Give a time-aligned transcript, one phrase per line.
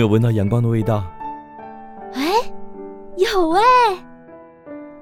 [0.00, 1.04] 没有闻到阳光的味道？
[2.14, 2.32] 哎，
[3.18, 3.60] 有哎。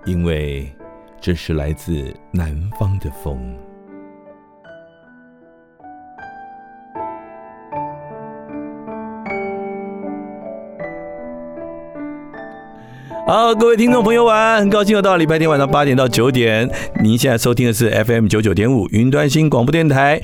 [0.07, 0.69] 因为
[1.21, 3.39] 这是来自南方的风。
[13.25, 14.59] 好，各位听众朋友，晚安！
[14.59, 16.69] 很高兴又到了礼拜天晚上八点到九点。
[17.01, 20.21] 您现在收听的是 FM 九九点五云端新广播电台。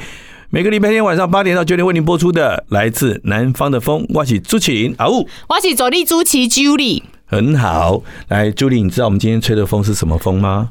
[0.54, 7.02] 每个礼拜天晚上八点到九点为您播出的来自南方的风，我是朱晴啊呜，我是助理主持 Julie。
[7.26, 10.70] 很好，来，Julie，你知道我们今天吹的风是什么风吗？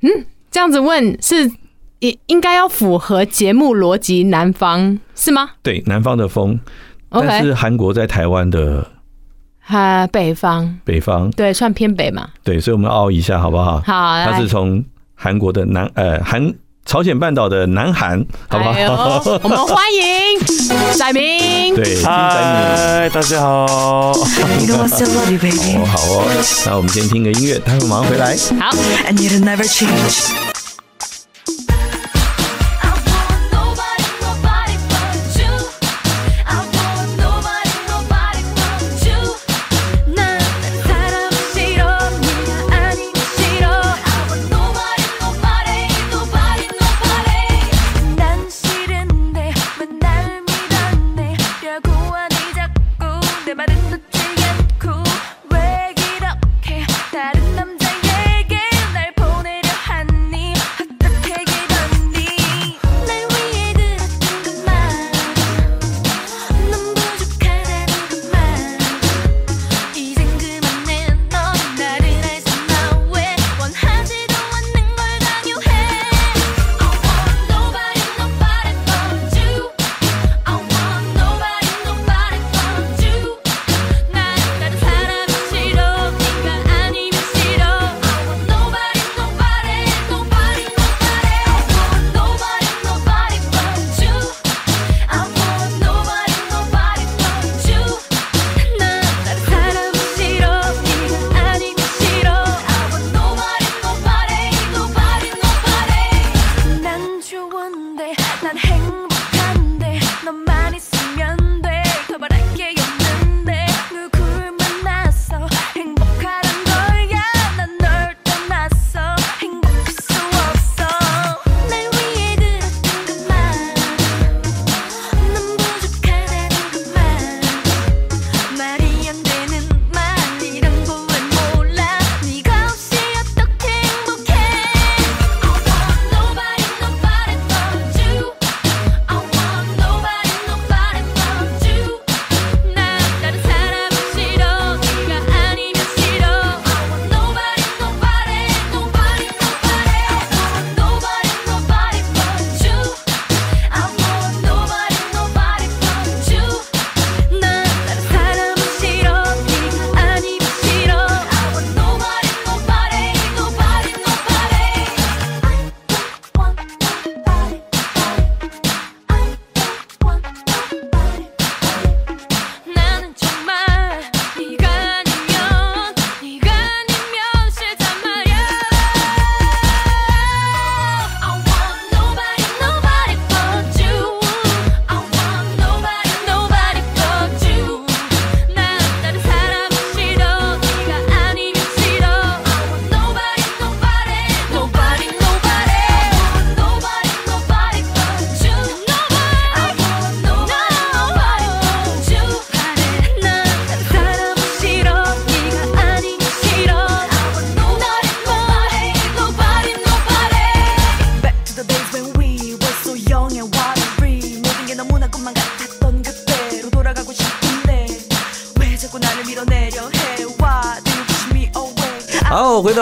[0.00, 0.10] 嗯，
[0.50, 1.48] 这样子问是
[2.00, 5.50] 应应该要符合节目逻辑，南方是吗？
[5.62, 6.58] 对，南方的风
[7.08, 8.90] 但是韩国在台湾的。
[9.60, 12.30] 哈，北方，北方，对，算偏北嘛。
[12.42, 13.80] 对，所以我们凹一下，好不好？
[13.82, 16.52] 好，它是从韩国的南，呃，韩
[16.86, 18.70] 朝鲜半岛的南韩，好不好？
[18.70, 18.88] 哎、
[19.42, 20.38] 我们欢迎
[20.96, 21.74] 载明。
[21.74, 23.66] 对，嗨，大家好。
[23.66, 24.12] 哦，
[25.84, 26.24] 好哦，
[26.64, 28.36] 那我们先听个音乐，待会马上回来。
[28.60, 28.70] 好。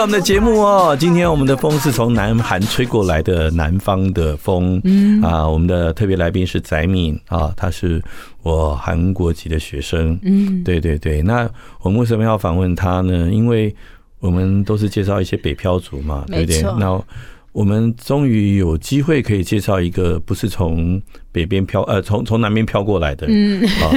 [0.05, 0.95] 我们的节目哦。
[0.99, 4.79] 今天我们的风是从南韩吹过来的南方的风。
[4.83, 7.99] 嗯啊，我们的特别来宾是翟敏啊，他是
[8.43, 10.15] 我韩国籍的学生。
[10.21, 11.23] 嗯，对对对。
[11.23, 11.49] 那
[11.81, 13.31] 我们为什么要访问他呢？
[13.31, 13.75] 因为
[14.19, 16.61] 我们都是介绍一些北漂族嘛，对不对？
[16.77, 17.03] 那
[17.51, 23.89] 我们终于有机会可以介绍一个不是从北边飘呃，从从南边飘过来的，嗯啊，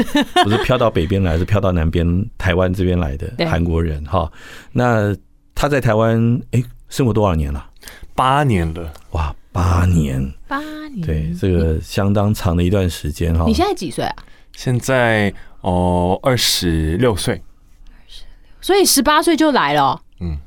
[0.43, 2.07] 不是飘到北边来，是飘到南边
[2.39, 4.33] 台湾这边来的 韩国人哈。
[4.73, 5.15] 那
[5.59, 7.69] 他在台湾哎，生活多少年了？
[8.15, 13.45] 八年了，哇，八年，八年，对，这个相当长的一段时间哈。
[13.45, 14.15] 你现在几岁啊？
[14.53, 20.01] 现在哦，二十六岁，二十六，所以十八岁就来了。
[20.21, 20.39] 嗯，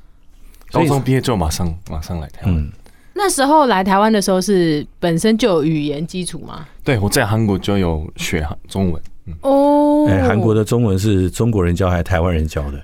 [0.72, 2.56] 高中毕业之后马上马上来台湾。
[2.56, 2.72] 嗯，
[3.14, 6.66] 那时候来台湾的时候是本身就有语言基础吗？
[6.86, 9.04] 对，我在韩国就有学中文。
[9.42, 12.82] 哦，哎，韩国的中文是中国人教还是台湾人教的？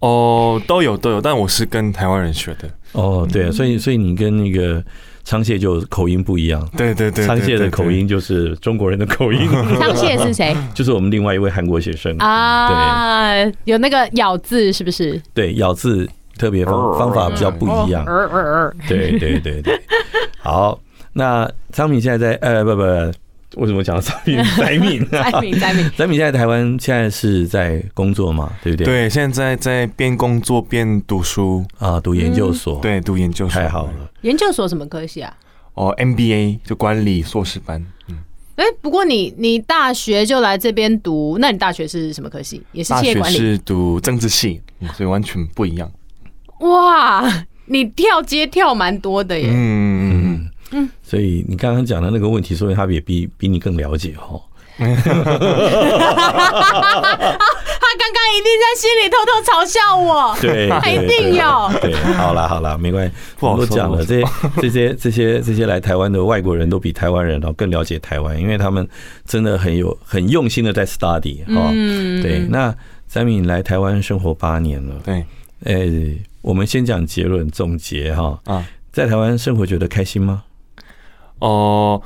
[0.00, 2.68] 哦，都有都有，但我是跟台湾人学的。
[2.92, 4.82] 哦，对啊，所以所以你跟那个
[5.24, 6.66] 仓蟹就口音不一样。
[6.76, 9.48] 对对对，仓蟹的口音就是中国人的口音。
[9.78, 10.56] 仓 蟹是谁？
[10.74, 12.68] 就是我们另外一位韩国学生啊。
[13.44, 15.20] 对，有那个咬字是不是？
[15.34, 18.04] 对，咬字特别方方法比较不一样。
[18.88, 19.80] 对对对对。
[20.38, 20.80] 好，
[21.12, 22.82] 那昌敏现在在呃不不。
[23.56, 24.36] 为什么讲宰敏？
[24.56, 25.90] 宰敏，宰敏，宰敏。
[25.96, 28.52] 宰敏现在台湾现在是在工作嘛？
[28.62, 28.84] 对不对？
[28.84, 32.78] 对，现在在边工作边读书啊，读研究所。
[32.80, 33.60] 对，读研究所。
[33.60, 34.10] 太好了。
[34.22, 35.34] 研究所什么科系啊？
[35.74, 37.84] 哦，MBA 就管理硕士班。
[38.08, 38.18] 嗯。
[38.56, 42.62] 哎，不过你你大学就来这边读，那你大学是什么科系？
[42.72, 43.36] 也是企业管理？
[43.36, 44.60] 是读政治系，
[44.94, 45.90] 所以完全不一样。
[46.60, 47.24] 哇，
[47.66, 49.48] 你跳街跳蛮多的耶。
[49.50, 50.19] 嗯。
[51.10, 54.40] 嗯，所以你刚刚讲的那个问题，说明他也比比你更了解哈。
[54.78, 54.86] 他
[57.98, 61.70] 刚刚一定在心里偷偷嘲笑我，对，他一定有。
[61.82, 64.24] 对，好了好了，没关系，我都讲了，这些
[64.62, 68.88] 这些这些这些来台湾的外国人都比台湾人哦更了解台湾，因为他们
[69.26, 71.70] 真的很有很用心的在 study 哈。
[71.74, 72.38] 嗯，对。
[72.48, 72.74] 那
[73.06, 75.24] 宰敏来台湾生活八年了，对，
[75.64, 75.86] 哎，
[76.40, 78.38] 我们先讲结论总结哈。
[78.44, 80.44] 啊，在台湾生活觉得开心吗？
[81.40, 82.00] 哦，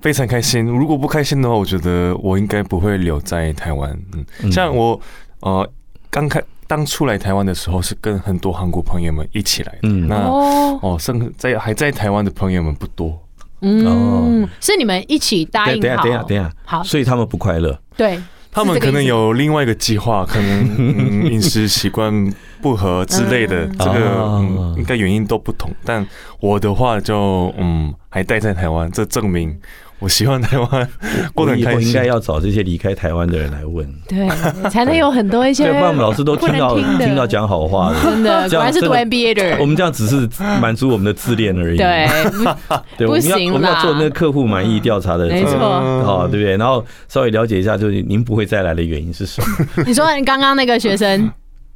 [0.00, 0.64] 非常开心。
[0.64, 3.98] 如果不开心的话，我觉得我应该不会留在台湾。
[4.42, 5.00] 嗯，像我
[5.40, 5.68] 呃
[6.10, 9.78] 刚开当初来台湾的时候，是跟很多韩国朋友们一起来的。
[9.82, 13.18] 嗯，那哦，生在还在台湾的朋友们不多。
[13.62, 15.80] 嗯，是你们一起答应好？
[15.80, 16.52] 等下，等下，等下。
[16.64, 17.78] 好，所以他们不快乐。
[17.96, 18.20] 对。
[18.52, 20.66] 他们可能有另外一个计划，可能
[21.30, 22.12] 饮食习惯
[22.62, 24.40] 不合之类的，这个
[24.76, 25.70] 应该原因都不同。
[25.84, 26.06] 但
[26.40, 29.58] 我的话就嗯，还待在台湾，这证明。
[29.98, 30.88] 我希望台湾
[31.34, 31.72] 过得很开心。
[31.72, 34.26] 以后应该要找这些离开台湾的人来问，对，
[34.70, 35.64] 才能有很多一些。
[35.68, 39.58] 对，不然我们老师都听到听到讲好话的，真的，果然是读 MBA 的人。
[39.60, 40.26] 我们这样只是
[40.58, 41.76] 满足我们的自恋而已。
[41.76, 42.08] 对，
[42.96, 45.58] 对，我们要我们要做那个客户满意调查的，没错，
[46.02, 46.56] 好，对不对？
[46.56, 49.84] 然后稍微了解一下，就是您不会再来的原因是什么？
[49.86, 51.30] 你说你刚刚那个学生。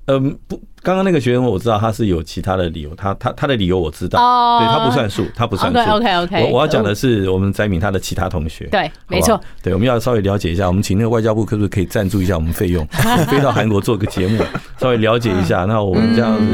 [0.07, 5.79] 嗯，不，刚刚那个学生我知道他是有其他的理由，他他他的理由我知道，对，他不算数，他不算数。
[5.93, 12.87] OK OK，我我要讲的是我们翟敏他的其他同学，对，没错，对，我们要稍微了解一下，我们请那个外交部可不可以赞助一下我们费用，
[13.27, 14.45] 飞到韩国做个节目，
[14.79, 16.45] 稍微了解一下， 那我们这样子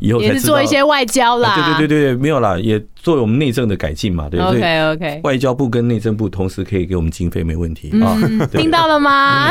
[0.00, 7.90] 以后才也是做一些外交啦，对对对对，没有啦，也作为我们内政的改进嘛，对不对？OK OK，外交部跟内政部同时可以给我们经费，没问题。
[8.00, 8.16] 啊，
[8.52, 9.48] 听到了吗？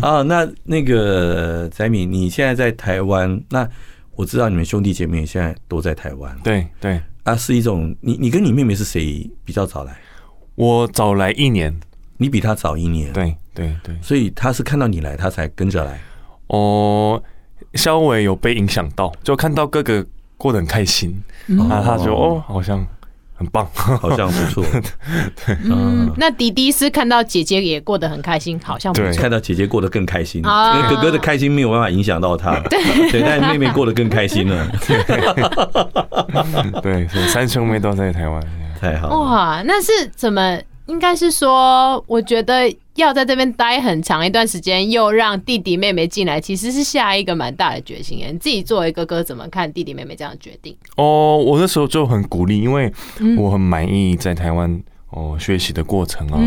[0.00, 2.11] 啊，那那个翟敏。
[2.12, 3.66] 你现在在台湾，那
[4.14, 6.38] 我知道你们兄弟姐妹现在都在台湾。
[6.44, 9.96] 对对，啊，是一种你你跟你妹妹是谁比较早来？
[10.54, 11.74] 我早来一年，
[12.18, 13.10] 你比她早一年。
[13.14, 15.98] 对对对，所以她是看到你来，她才跟着来。
[16.48, 17.22] 哦，
[17.74, 20.04] 稍微有被影响到，就看到哥哥
[20.36, 22.86] 过得很开心，然后他就哦，好像。
[23.42, 24.64] 很棒，好像不错。
[25.44, 29.20] 对，嗯，那迪迪是看到姐姐也过得很开心，好像不错。
[29.20, 32.60] 看到姐姐过得更开心，因为哥哥的开心没有办法影响到他。
[33.10, 34.68] 对，但妹妹过得更开心了。
[36.82, 38.40] 对，所以三兄妹都在台湾，
[38.80, 39.18] 太好了。
[39.18, 40.58] 哇，那是怎么？
[40.92, 48.18] 应该是说，我觉得要在这边待很长一段时间，又让弟弟妹妹进来，其实是下一个蛮大的决心。
[48.18, 50.76] 你自己作为哥哥，怎么看弟弟妹妹这样的决定？
[50.96, 52.92] 哦，我那时候就很鼓励，因为
[53.38, 56.38] 我很满意在台湾哦学习的过程啊，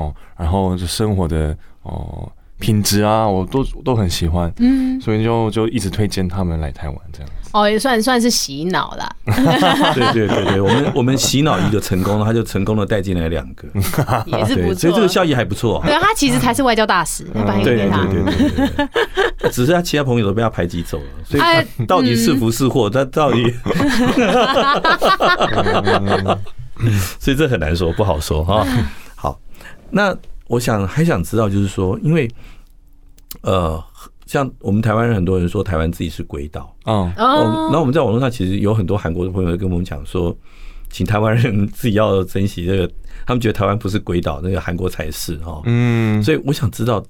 [0.00, 2.26] 哦，然后就生活的哦
[2.60, 7.50] 品质啊，我都都很喜欢，嗯，所以就就一直推荐他们来台湾这样子。
[7.52, 9.10] 哦，也算算是洗脑啦。
[9.26, 13.66] 对对对对，我们我们洗脑一个成功了，他就成功的带进来两个，
[14.26, 14.74] 也是不错。
[14.74, 15.82] 所以这个效益还不错。
[15.84, 18.04] 对，他其实才是外交大使， 对对给他。
[18.04, 18.86] 对对对
[19.38, 23.52] 对，只是他其他朋友都被他排挤走了，所以他到底是福是祸，他到底，
[27.18, 28.64] 所以这很难说，不好说哈。
[29.16, 29.38] 好，
[29.90, 30.16] 那
[30.50, 32.28] 我想还想知道，就是说，因为
[33.42, 33.82] 呃。
[34.26, 40.32] 像我们台湾人，很多人说台湾自己是鬼岛，嗯，哦，那我们在网络上其实有很多韩国的朋友跟我们讲说，
[40.88, 42.88] 请台湾人 自己要珍惜这个，
[43.26, 47.04] 他们觉得台湾不是鬼岛，那个韩国才是哈，嗯，所以我想知道，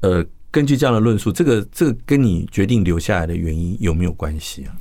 [0.00, 4.74] 呃，根据这样的论述，这个这个跟你决定留下来的原因有没有关系啊？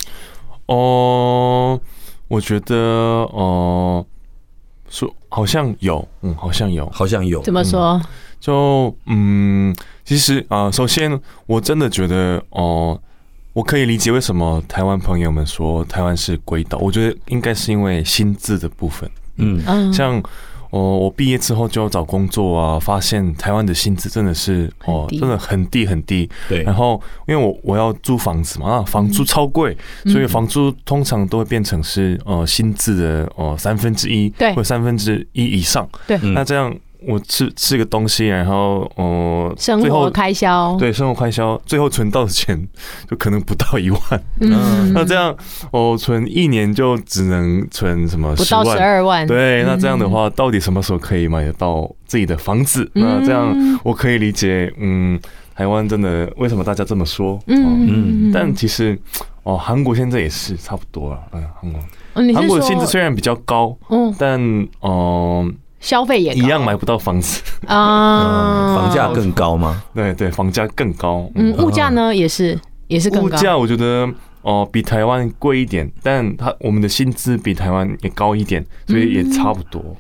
[0.65, 1.79] 哦，
[2.27, 2.75] 我觉得
[3.31, 4.03] 哦，
[4.89, 8.01] 说好像有，嗯，好像有，好像有，怎么说？
[8.39, 9.75] 就嗯。
[10.05, 12.97] 其实啊，首先我真的觉得哦，
[13.51, 16.77] 我可以理解为什么台湾朋友们说台湾是鬼岛。
[16.77, 19.09] 我觉得应该是因为薪资的部分。
[19.35, 20.23] 嗯，像
[20.75, 26.29] 哦，我毕业之后就要找工作啊，发现台湾的薪资真的是哦，真的很低很低。
[26.49, 26.63] 对。
[26.63, 29.77] 然后因为我我要租房子嘛，啊，房租超贵，
[30.07, 35.87] 所以房租通常都会变成是呃薪资的哦三分之一，对，或三分之一以上。
[36.05, 36.17] 对。
[36.33, 36.75] 那这样。
[37.07, 42.67] 我吃吃个东西，然后哦，生活开销对，生活开销，最后存到的钱
[43.09, 44.01] 就可能不到一万。
[44.41, 45.35] 嗯，那这样
[45.71, 49.27] 哦，存一年就只能存什么十万，不到十二万。
[49.27, 52.89] 对，那这样的话，到底什么时候可以买得到自己的房子？
[52.93, 55.19] 那这样我可以理解，嗯，
[55.55, 57.39] 台湾真的为什么大家这么说？
[57.47, 58.97] 嗯嗯，但其实
[59.43, 61.19] 哦，韩国现在也是差不多了。
[61.33, 65.51] 嗯，韩国，韩国的薪资虽然比较高，嗯，但哦。
[65.85, 69.83] 消费也一样买不到房子啊，房价更高吗？
[69.93, 71.29] 对对，房价更高。
[71.35, 73.37] 嗯，物价呢也是也是更高。
[73.37, 74.09] 物价我觉得
[74.41, 79.95] 哦比台湾贵一点，但它我们的薪资比台湾也高一点，所以也差不多。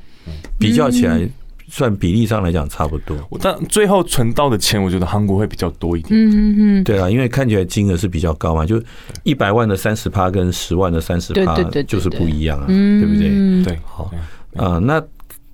[0.57, 1.21] 比较起来，
[1.67, 3.15] 算比例上来讲差不多。
[3.39, 6.19] 但最后存到的钱，我觉得韩国会比较多一点。
[6.19, 8.81] 嗯嗯嗯，对啊，因为看起来金额是比较高嘛，就
[9.21, 13.63] 一百万的三十趴跟十万的三十趴，就是不一样啊，对不对？
[13.63, 14.11] 对，好
[14.55, 14.99] 啊，那。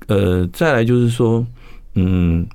[0.07, 1.45] 呃，再来就是说，
[1.95, 2.45] 嗯，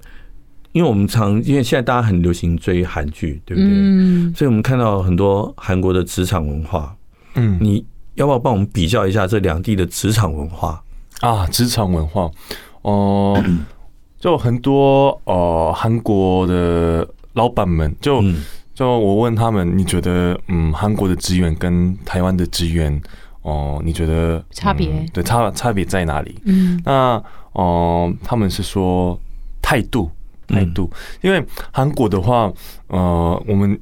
[0.72, 3.70] 因为我们常因为现在大家很流行追韩剧，对不对？
[3.72, 6.94] 嗯，所以我们看到很多韩国的职场文化，
[7.34, 7.84] 嗯，你
[8.16, 10.82] 要不要帮我们比较一下这两地的职场文化
[11.20, 11.46] 啊？
[11.46, 12.30] 职场文化，
[12.82, 13.44] 哦、呃，
[14.18, 18.22] 就很多呃韩国的老板们，就
[18.74, 23.00] 就我问他们，你觉得嗯韩国的职员跟台湾的职员？
[23.46, 25.08] 哦，你觉得差别、嗯？
[25.12, 26.36] 对，差差别在哪里？
[26.44, 27.22] 嗯，那
[27.52, 29.16] 哦、呃，他们是说
[29.62, 30.10] 态度，
[30.48, 30.90] 态度。
[30.92, 32.52] 嗯、因为韩国的话，
[32.88, 33.78] 呃，我们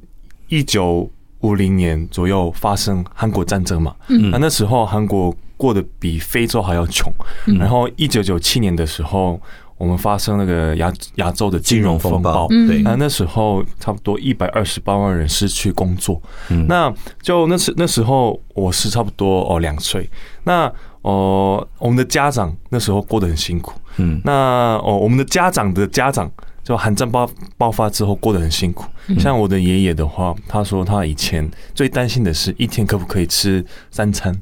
[0.49, 7.11] 一九五零年左右发生韩国战争嘛，嗯，那那时候韩国过得比非洲还要穷，
[7.47, 9.41] 嗯、然后一九九七年的时候。
[9.77, 20.09] 我们发生那个亚亚洲的金融风暴，对，那那时候差不多一百二十八万人失去工作，嗯，那就那时那时候我是差不多哦两岁，
[20.45, 26.31] 那哦我们的家长那时候过得很辛苦，嗯，那哦我们的家长的家长
[26.63, 28.85] 就寒战爆爆发之后过得很辛苦，
[29.19, 34.33] 像我的爷爷的话，他说他以前最担心的是一天可不可以吃三餐。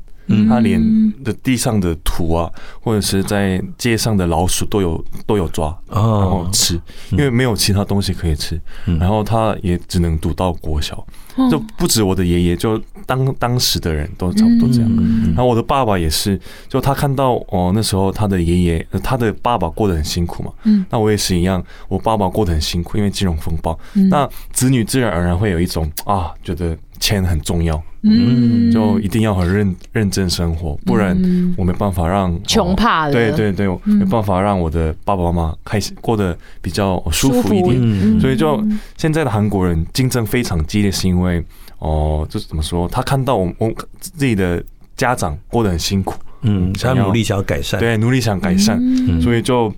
[0.47, 0.81] 他连
[1.23, 2.49] 的地上的土啊，
[2.81, 6.79] 或者是在街上的老鼠都有都有抓，然后吃，
[7.11, 8.59] 因为没有其他东西可以吃，
[8.99, 11.05] 然后他也只能读到国小，
[11.49, 14.89] 就不止我的爷爷，就当当时的人都差不多这样。
[15.27, 20.85] 然后我的爸爸也是，就他看到哦那时候他的爷爷，他的爸爸过得很辛苦嘛，嗯。
[20.89, 23.77] 那我也是一样，我爸爸过得很辛苦，因为金融风暴，
[24.09, 26.77] 那子女自然而然会有一种啊觉得。
[26.99, 31.17] 钱很重要，嗯，就一定要很认认真生活，不然
[31.57, 33.11] 我没办法让穷怕了。
[33.13, 38.19] 对对对，没办法让我的爸爸妈妈开心过得比较舒服一点。
[38.19, 38.61] 所以就
[38.97, 41.43] 现在的韩国人竞争非常激烈，是因为
[41.79, 42.87] 哦，就是怎么说？
[42.89, 44.61] 他看到我我自己的
[44.97, 48.79] 家长过得很辛苦，嗯，他努力想要改善，对，努力想改善，
[49.21, 49.73] 所以就。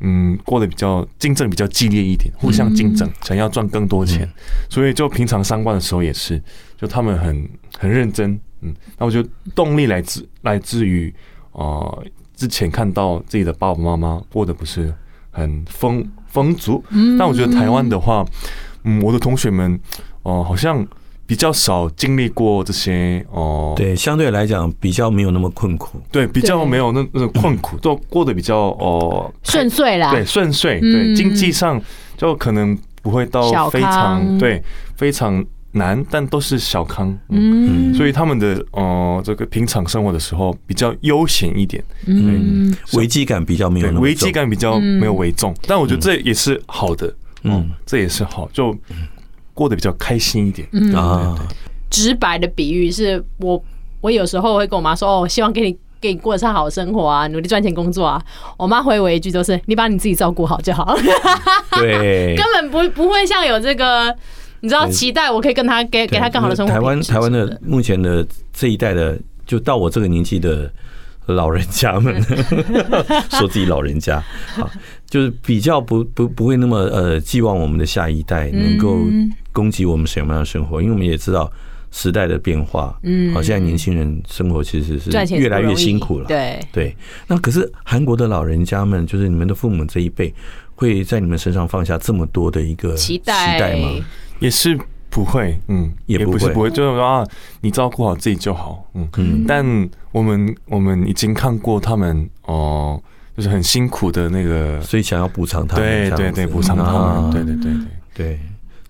[0.00, 4.28] 嗯，过得比较竞争比较激烈一点，互相竞争，想要赚更多钱，
[4.70, 6.40] 所以就平常上班的时候也是，
[6.80, 11.12] 就他们很很认真，嗯，那我觉得动力来自来自于，
[11.52, 12.04] 呃，
[12.34, 14.94] 之前看到自己的爸爸妈妈过得不是
[15.30, 16.82] 很丰丰足，
[17.18, 18.24] 但我觉得台湾的话，
[18.84, 19.78] 嗯，我的同学们，
[20.22, 20.86] 哦，好像。
[21.28, 31.78] 比较少经历过这些哦，对，相对来讲比较没有那么困苦，对，比较没有那那种困苦，都过得比较哦顺遂啦，对，顺遂，对，经济上
[32.16, 34.62] 就可能不会到非常康对
[34.96, 37.16] 非常难，但都是小康。
[37.28, 47.06] 嗯，所以他们的呃这个平常生活的时候比较悠闲一点，嗯，危机感比较没有那么危机感比较没有为重，但我觉得这也是好的，
[47.42, 47.52] 嗯。
[47.52, 48.76] 嗯，这也是好，就
[49.54, 50.66] 过得比较开心一点。
[50.72, 50.92] 嗯。
[50.94, 51.36] 啊，
[51.90, 53.62] 直白的比喻是我，
[54.00, 58.22] 我有时候会跟我妈说：“哦，我希望给你给你过得上好生活啊，努力赚钱工作啊。”
[58.56, 60.96] 我妈回我一句都是：“你把你自己照顾好就好。”
[61.78, 64.14] 对， 根本不不会像有这个，
[64.60, 70.70] 你知道期待我可以跟他给给他更好的生活台湾台湾的目前的这一代的，就到我这个年纪的
[71.26, 72.20] 老人家们，
[73.30, 74.22] 说自己老人家，
[74.54, 74.68] 好，
[75.08, 78.98] 就是比较不不不会那么呃寄望我们的下一代能够
[79.52, 81.50] 供给我们什么样的生活，因为我们也知道
[81.90, 86.58] 时代的变化，嗯，好，现在年轻人生活其实是越来越辛苦了，对。
[86.72, 86.96] 对。
[87.26, 90.32] 那可是韩国的老人家们，就是你们的父母这一辈，
[90.74, 93.90] 会在你们身上放下这么多的一个期期待吗？
[94.40, 94.78] 也是
[95.10, 96.32] 不会，嗯，也不会。
[96.32, 97.26] 不是不会，就是说啊，
[97.60, 99.08] 你照顾好自己就好，嗯。
[99.16, 99.44] 嗯。
[99.46, 99.64] 但
[100.12, 103.00] 我们我们已经看过他们哦、
[103.36, 107.20] 就是很辛苦的那个，所以想要补偿他们，对对对，补偿他啊。
[107.22, 107.86] 们，对对对对。
[108.14, 108.40] 对，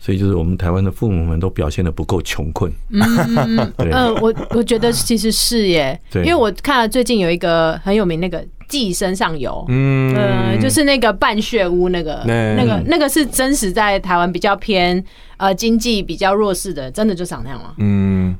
[0.00, 15.03] 所以就是我们台湾的父母们都表现的不够穷困，嗯， 我我觉得其实是耶，因为我看了最近有一个很有名那个《寄身上游》，嗯呃，就是那个半血屋那个对那个那个是真实在台湾比较偏
[15.39, 17.73] 呃经济比较弱势的，真的就长那样吗？
[17.79, 18.37] 嗯，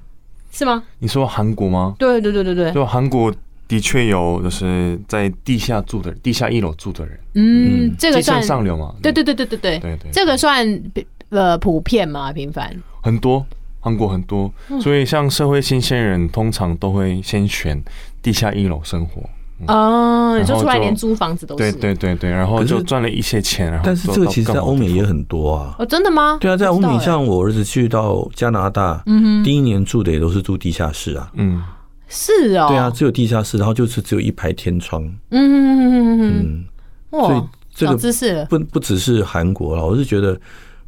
[0.53, 0.83] 是吗？
[0.99, 1.95] 你说韩国吗？
[1.99, 3.33] 对对对对对，就韩国
[3.67, 8.95] 的确有，就是在地下住的地下一楼住的人，嗯，这个算上流嘛？
[9.03, 10.83] 对对对对对对对对这个算
[11.31, 12.33] 呃普遍吗？
[12.33, 12.71] 频繁？
[13.03, 13.45] 很多
[13.81, 17.83] 韩国很多，所以像社会新鲜人通常都会先选
[18.23, 19.23] 地下一楼生活。
[19.67, 21.77] 哦，你就说出来连租房子都对是？
[21.79, 25.75] 对对对，然后就赚了一些钱，然后但是这个其实在欧美也很多啊。
[25.79, 26.38] 哦，真的吗？
[26.41, 31.31] 对啊，在欧美，像我儿子去到加拿大，嗯第一年住的也都是住地下室啊。
[31.35, 31.62] 嗯，
[32.07, 35.03] 是哦，对啊，，只有地下室，然后就是只有一排天窗。
[35.03, 36.64] 嗯嗯嗯嗯嗯
[37.11, 37.42] 嗯，所以
[37.75, 40.38] 这个知识，不不只是韩国了，我是觉得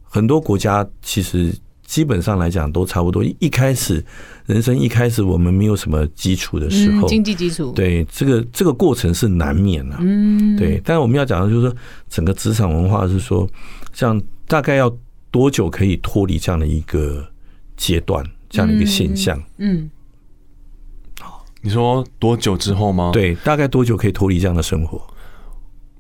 [0.03, 1.53] 很多国家其实
[1.85, 3.25] 基本上来讲都差不多。
[3.25, 4.05] 一一开始
[4.51, 9.99] 人生一开始我们没有什么基础的时嗯，候，经济基础，，对这个这个过程是难免啊。
[10.01, 11.77] 嗯，对，但是我们要讲的就是说，
[12.09, 13.49] 整个职场文化是说，
[13.93, 14.93] 像大概要
[15.31, 17.25] 多久可以脱离这样的一个
[17.77, 19.41] 阶段，这样的一个现象？
[19.59, 19.89] 嗯，
[21.63, 25.01] 你说多久之后吗？，对，大概多久可以脱离这样的生活？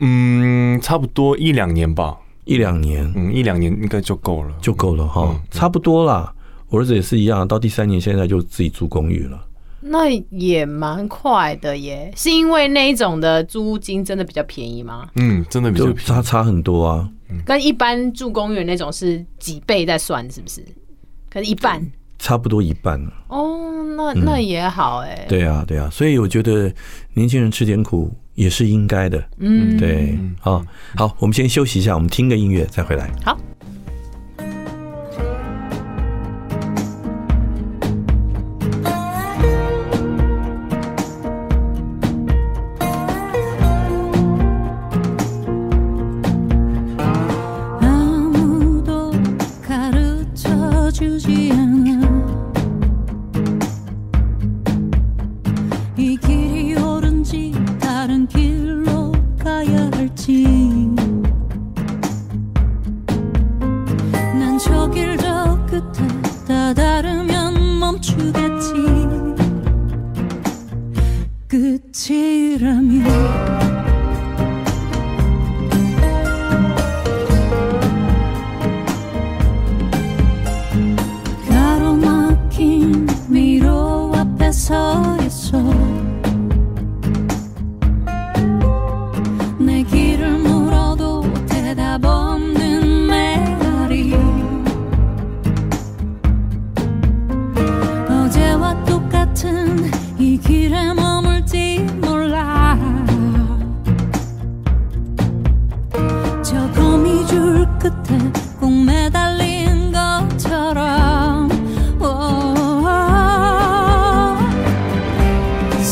[0.00, 6.34] 嗯，差不多一两年吧，一两年嗯，一两年应该就够了，就够了哈嗯，差不多啦。
[6.70, 9.46] 我儿子也是一样，到第三年现在就自己租公寓了。
[9.82, 15.08] 那也蛮快的耶，是因为那一种的租金真的比较便宜吗？
[15.16, 17.08] 嗯，真的比较便宜差差很多啊，
[17.46, 20.62] 跟一般住公寓那种是几倍在算，是不是？
[21.30, 21.82] 可是一半
[22.18, 23.10] 差不多一半了。
[23.28, 26.70] 哦，那那也好哎，对啊，对啊，所以我觉得
[27.14, 29.24] 年轻人吃点苦也是应该的。
[29.38, 30.62] 嗯，对，好，
[30.94, 33.10] 好，我们先休息一下，我们听个音乐再回来。
[33.24, 33.34] 好。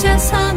[0.02, 0.47] just how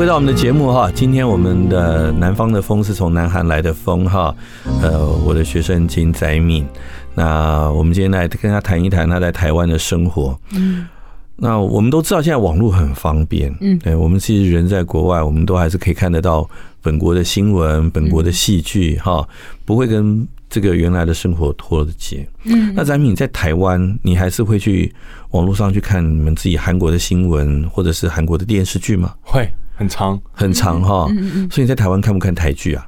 [0.00, 4.34] 回到我们的节目哈，今天我们的南方的风是从南韩来的风哈，
[4.80, 6.66] 呃，我的学生金载敏，
[7.14, 10.34] 那我们今天来跟他谈一谈他在台湾的生活。
[10.54, 10.88] 嗯，
[11.36, 16.48] 那我们都知道现在网络很方便，嗯，对，我们其实人在国外，我们都还是可以看得到
[16.80, 19.28] 本国的新闻、本国的戏剧哈，
[19.66, 22.26] 不会跟这个原来的生活脱了节。
[22.44, 24.90] 嗯，那载敏在台湾，你还是会去
[25.32, 29.12] 网络上去看你们自己韩国的新闻，或者是韩国的电视剧吗？
[29.20, 29.46] 会。
[29.80, 31.06] 很长很长哈，
[31.50, 32.86] 所以你在台湾看不看台剧啊？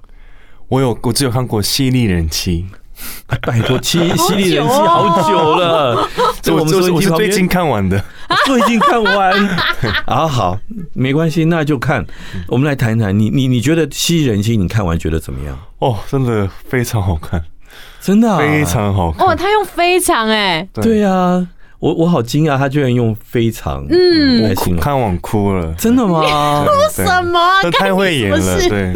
[0.68, 2.66] 我有，我只有看过《犀利人妻》。
[3.40, 6.06] 拜托，《犀犀利人妻》好久了，
[6.42, 7.98] 这我们说我是最近看完的，
[8.44, 9.32] 最近看完
[10.04, 10.58] 啊，好，
[10.92, 12.04] 没关系，那就看。
[12.46, 15.58] 我们来谈一谈，你你你觉得《犀利人妻》你看完觉得怎么样？
[15.78, 17.42] 哦，真的非常好看，
[18.02, 19.26] 真的非常好看。
[19.26, 21.48] 哦，他用非常哎，对呀。
[21.82, 26.64] 我我好惊讶，他居然用非常嗯，我哭看完哭了，真的吗？
[26.64, 27.40] 哭什么？
[27.60, 28.92] 他太会演了，对。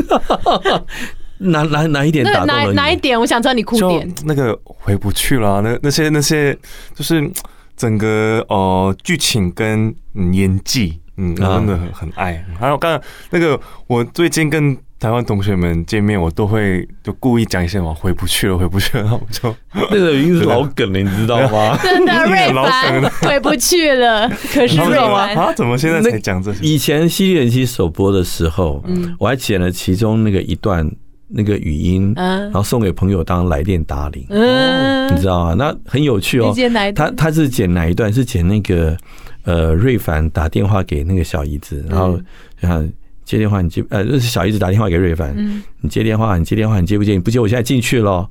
[1.51, 2.75] 哪哪哪一点打动了你？
[2.75, 3.19] 哪一点？
[3.19, 4.15] 我想知道你哭点。
[4.25, 6.57] 那个回不去了，那那些那些
[6.95, 7.29] 就是
[7.77, 9.93] 整个呃剧情跟
[10.33, 12.43] 演技，嗯，我真的很很爱。
[12.57, 14.79] 还有刚刚那个，我最近跟。
[14.99, 19.55] 台湾同学们见面，我都会就故意讲一些我，回不去了，回不去了，然后我就
[19.91, 21.79] 那个已经是老梗了，你知道吗？
[21.85, 26.65] 真的，瑞 凡回不去了，可是瑞凡啊，怎么现在才讲这些？
[26.65, 30.91] 以前《犀利人妻》首播的时候，嗯，我还剪了其中那个一段
[31.29, 35.55] 那个语音，嗯，然后送给朋友当来电打铃，嗯，你知道吗？
[35.55, 36.55] 那很有趣哦。
[36.95, 38.11] 他他是剪哪一段？
[38.11, 38.97] 是剪那个
[39.45, 42.19] 呃，瑞凡打电话给那个小姨子，然后
[42.63, 42.91] 像。
[43.27, 47.13] 接电话，你接呃，这是小姨子打电话给瑞凡，嗯，你接电话，你接电话，你接不接？
[47.13, 48.27] 你不接，我现在进去了，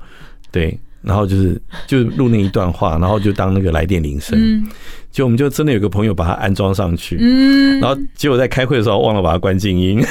[0.50, 4.66] 对，然后就是就录那一段话，然后就当那个来电铃声，嗯，
[5.12, 10.02] 就我们就真的有个朋友把它安装上去，嗯，然后结果在开会的时候忘了把它关静音，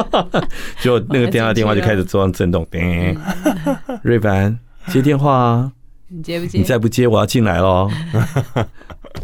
[0.80, 3.14] 结果那个电话电话就开始做震动，叮，
[4.02, 5.72] 瑞凡接电话啊，
[6.08, 6.56] 你接不接？
[6.56, 7.90] 你再不接，我要进来喽。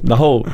[0.05, 0.45] 然后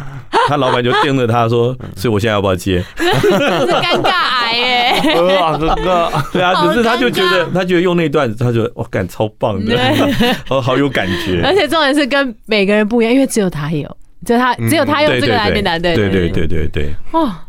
[0.49, 5.21] 他老板就盯着他说：“所以我现在要不要接？”是尴尬癌耶！
[5.39, 5.75] 哇，真的
[6.33, 9.77] 对啊，可是他就觉得他觉得用那段，他觉得哇，感超棒的，
[10.49, 11.43] 哦，好有感觉。
[11.45, 16.95] 而且重点是跟每个人不一样，因为只有他有，只有他只有他用这个来电的，对对对对对对。
[17.13, 17.45] 哇！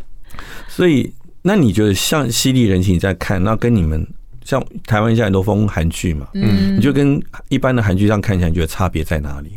[0.68, 4.06] 所以那你觉得像《犀利人情》你在看，那跟你们
[4.46, 9.52] 像台湾现在很多风韩剧嘛，嗯，你就跟一般的韩剧上看起来，你觉得差别在哪里？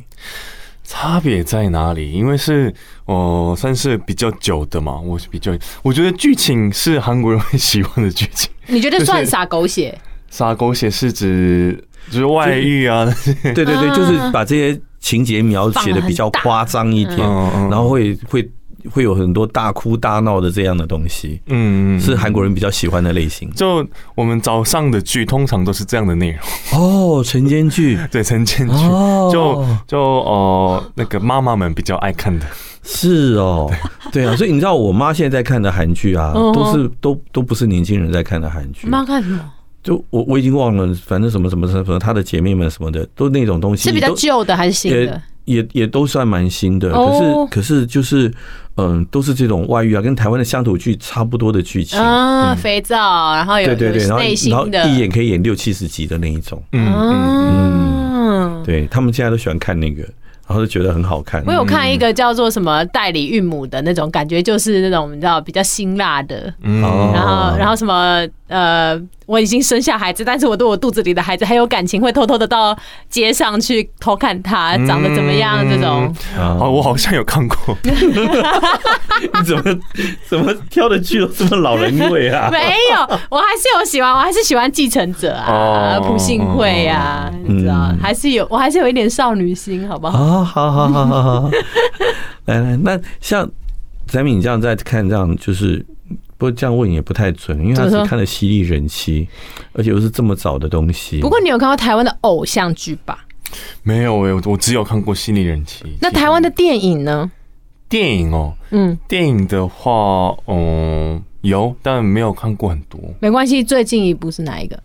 [0.92, 2.12] 差别在哪里？
[2.12, 2.72] 因为是
[3.06, 5.00] 哦，算是比较久的嘛。
[5.00, 5.50] 我是比较，
[5.82, 8.50] 我觉得剧情是韩国人会喜欢的剧情。
[8.66, 9.98] 你觉得算撒狗血？
[10.28, 13.06] 撒狗血是指就是外遇啊？
[13.42, 17.18] 对对对，就是把这些情节描写的比较夸张一点，
[17.70, 18.46] 然后会会。
[18.90, 23.50] 会有很多大哭大闹的这样的东西，嗯，是韩国人比较喜欢的类型。
[23.52, 27.18] 就我们早上的剧通常都是这样的内容。
[27.18, 28.74] 哦，晨间剧， 对，晨间剧，
[29.32, 32.46] 就就哦，那个妈妈们比较爱看的，
[32.82, 33.70] 是哦，
[34.12, 34.26] 对。
[34.26, 38.86] 啊，所以你知道我妈现在在看的韩剧啊，都是都都不是年轻人在看的韩剧。
[38.88, 39.40] 妈看什么？
[39.82, 45.20] 就我我已经忘了，反正什么什么什么，她的姐妹们什么的，都那种东西是比较旧的还是新的？
[45.44, 48.32] 也也都算蛮新的，可是可是就是
[48.76, 51.98] 嗯，都是这种外遇啊，跟台湾的乡土剧差不多的剧情。
[51.98, 60.02] 啊，肥皂，然后有对对对，然后然后一眼可以演六七十集的那一种，嗯嗯，对他们现在都喜欢看那个。
[60.44, 61.42] 然后就觉得很好看。
[61.46, 66.52] 我有看一个叫做什么代理孕母的那种感觉，就是那种你知道比较辛辣的。
[66.62, 66.82] 嗯。
[67.14, 72.76] 然后然后什么呃，我已经生下孩子，但是我对我肚子里的孩子还有感情，会偷偷的到
[73.08, 76.14] 街上去偷看他长得怎么样这种。
[76.38, 77.56] 啊，我好像有看过。
[77.84, 79.80] 你怎么
[80.28, 82.50] 怎么挑的剧都这么老人味啊？
[82.52, 82.58] 没
[82.92, 90.18] 有，我还是有喜欢，我还是喜欢继承者啊，朴信惠啊，你知道，还是有，我还是有一点少女心，好不好？
[90.18, 91.50] 啊好好好好好，
[92.46, 93.48] 来来，那像
[94.08, 95.84] 翟敏这样在看这样，就是
[96.42, 99.24] 不过这样问也不太准，因为他只看了《犀利人妻》，
[99.74, 101.20] 而且又是这么早的东西。
[101.20, 103.24] 不过你有看过台湾的偶像剧吧？
[103.84, 105.84] 没有，我我只有看过《犀利人妻》。
[106.00, 107.30] 那台湾的电影呢？
[107.88, 112.98] 电影哦，嗯，电影的话，嗯，有，但没有看过很多。
[113.20, 114.76] 没关系，最近一部是哪一个？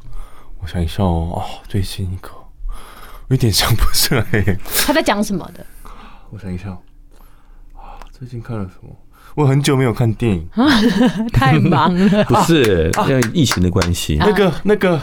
[0.61, 2.29] 我想一下哦，最近一个。
[3.29, 4.23] 我有点想不出来。
[4.85, 5.65] 他在讲什么的？
[6.29, 6.69] 我想一下
[7.73, 8.95] 啊，最近看了什么？
[9.37, 10.49] 我很久没有看电影，
[11.31, 12.23] 太忙了。
[12.25, 14.17] 不是因为疫情的关系。
[14.19, 14.99] 那个那个，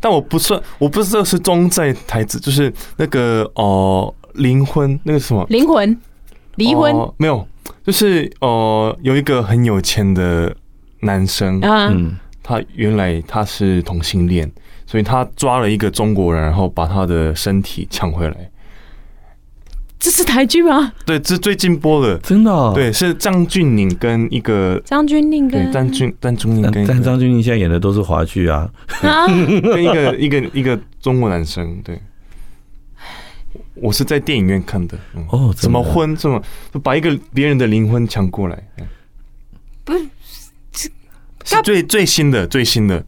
[0.00, 5.46] 但我不算，我不知道是中在台子，就是那个哦，灵魂那个什么？
[5.50, 5.96] 灵魂？
[6.56, 6.92] 离婚？
[7.16, 7.46] 没有，
[7.84, 10.52] 就是哦，有一个很有钱的
[11.02, 14.50] 男生，啊，嗯，他原来他是同性恋，
[14.84, 18.50] 所以他抓了一个中国人，然后把他的身体抢回来。
[19.98, 20.92] 这是台剧吗？
[21.04, 28.70] 对，这最近播的，真的、哦，对，是张峻宁跟一个张钧甯对跟张峻张峻宁跟一个但张钧甯现在演的都是华剧啊，
[29.02, 32.00] 啊， 跟一个一个一个中国男生，对，
[33.74, 34.96] 我是在电影院看的。
[35.14, 36.14] 嗯、哦的怎么婚？
[36.16, 36.40] 这么
[36.82, 38.56] 把一个别人的灵魂抢过来？
[38.78, 38.86] 嗯
[39.84, 40.04] 不是
[41.44, 43.00] 是最最新的最新的，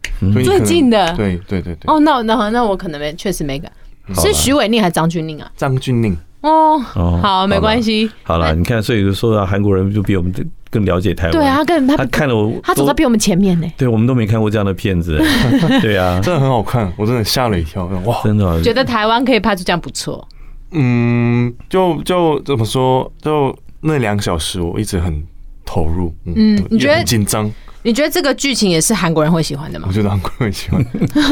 [0.45, 1.93] 最近的对对对对。
[1.93, 3.71] 哦，那那那我可能没，确实没敢。
[4.15, 5.51] 是徐伟宁还是张钧甯啊？
[5.57, 8.11] 张峻宁，哦，哦好，没关系。
[8.23, 10.33] 好了，你看，所以就说到韩国人就比我们
[10.71, 11.33] 更了解台湾。
[11.33, 13.69] 对啊，他跟他他看了我，他走在比我们前面呢。
[13.77, 15.19] 对，我们都没看过这样的片子。
[15.83, 18.21] 对啊，真的很好看，我真的吓了一跳，哇！
[18.23, 20.27] 真的哦觉得台湾可以拍出这样不错。
[20.71, 23.11] 嗯，就就怎么说？
[23.23, 25.23] 就那两小时，我一直很
[25.65, 26.15] 投入。
[26.25, 27.51] 嗯你觉得很紧张？
[27.83, 29.93] 你觉得这个剧情也是韩国人会喜欢的吗我？
[29.93, 30.85] 觉得韩国人喜欢。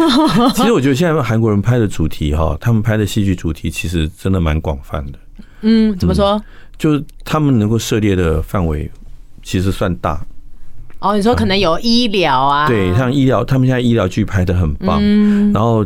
[0.54, 5.18] 其实我觉得现在韩国人拍的主题哈，他们拍的戏剧主题其实真的蛮广泛的，
[5.62, 6.40] 嗯，怎么说？
[6.78, 8.90] 就是他们能够涉猎的范围
[9.42, 10.24] 其实算大。
[10.98, 15.84] 哦，你说可能有医疗啊，对，像医疗，他们现在医疗剧拍的很棒，嗯，然后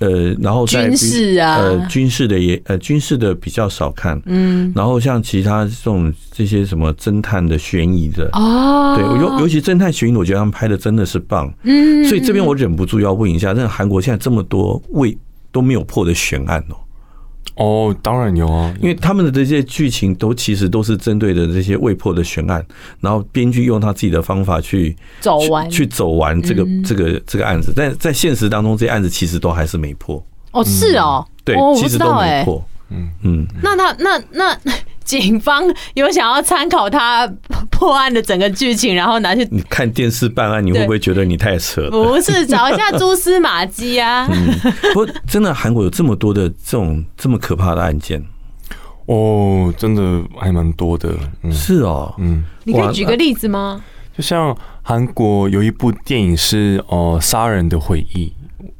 [0.00, 11.52] 呃，然后在军事啊呃，军事的也呃，军事的比较少看，嗯，然后像其他这种这些什么侦探的、悬疑的，哦，对，尤尤其侦探悬疑，我觉得他们拍的真的是棒。
[11.64, 15.16] 嗯，所以这边我忍不住要问一下，那韩国现在这么多未
[15.52, 16.76] 都没有破的悬案哦，
[17.60, 22.64] 哦，当然有啊，因为他们的这些剧情都其实都是针对的这些未破的悬案，
[23.00, 25.68] 然后编剧用他自己的方法去走完。
[25.68, 26.82] 去去走完这个嗯。
[26.82, 32.12] 这个这个案子，但在现实当中，这些案子其实都还是没破，哦，是哦，对哦，其实都。
[32.14, 32.64] 没破。
[32.90, 34.56] 嗯嗯，那他那那
[35.04, 37.26] 警方有想要参考他
[37.70, 41.90] 破案的整个剧情，然后拿去你看电视办案，你会不会觉得你太扯了？
[41.90, 44.28] 不是找一下蛛丝马迹啊？
[44.30, 44.54] 嗯，
[44.94, 48.24] 不过真的韩国有这么多的这种这么可怕的案件，
[49.06, 51.12] 哦，真的还蛮多的。
[51.42, 53.82] 嗯是哦，嗯，你可以举个例子吗？
[54.16, 58.26] 就像韩国有一部电影是哦《杀人的回忆》，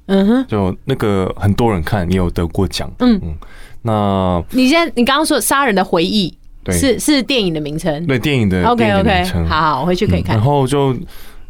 [0.07, 2.89] 嗯哼，就那个很多人看，也有得过奖。
[2.99, 3.35] 嗯嗯，
[3.83, 6.31] 那你现在你刚刚说《杀人的回忆》
[6.63, 10.45] 对是是电影的名称对电影的 OK OK，名，好好，我回去可以看然。
[10.45, 10.95] 后就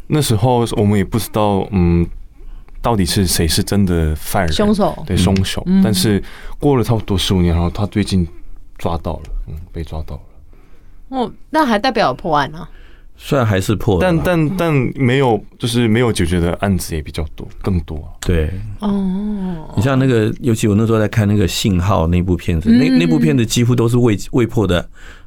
[0.07, 2.07] 那时候我们也不知道，嗯，
[2.81, 5.61] 到底是谁是真的犯人，凶手对凶手。
[5.65, 6.23] 嗯但是
[6.59, 8.27] 过了差不多十五年，然后他最近
[8.77, 10.21] 抓到了，嗯，被抓到了。
[11.09, 12.69] 哦，那还代表有破案啊？
[13.23, 18.09] 虽然还是破了但啦，但但没有，就是没有解决的案子也比较多，更多啊。
[18.19, 18.89] 对哦，
[19.75, 24.83] 你像那个，尤其我那时候在看那个《信号》那部片子，那嗯那部片子几乎都是未未破的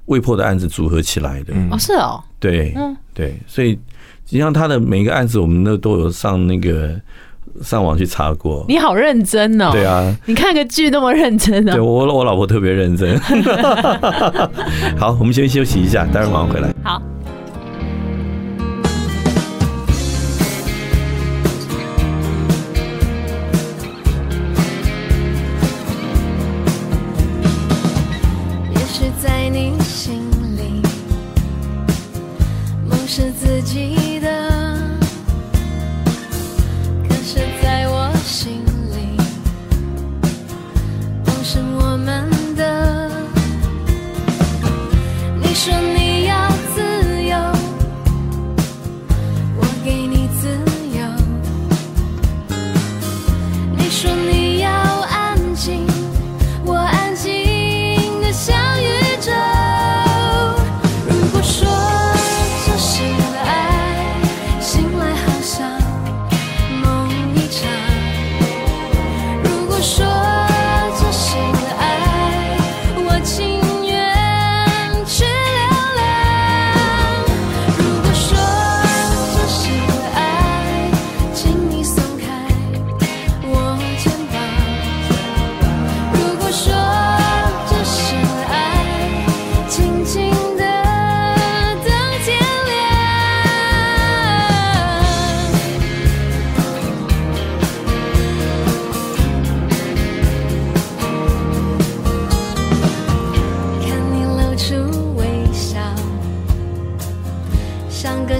[0.06, 3.70] 未破的案子组合起来的，嗯哦，是哦，对嗯对，所以
[4.26, 7.00] 实际上他的每一个案子，我们都都有上那个
[7.62, 8.66] 上网去查过。
[8.68, 9.70] 你好认真哦。
[9.70, 11.84] 对，啊，你看个剧那么认真对哦。
[11.84, 13.16] 我我老婆特别认真。
[14.98, 16.74] 好，我们先休息一下，待会儿马上回来。
[16.82, 17.00] 好，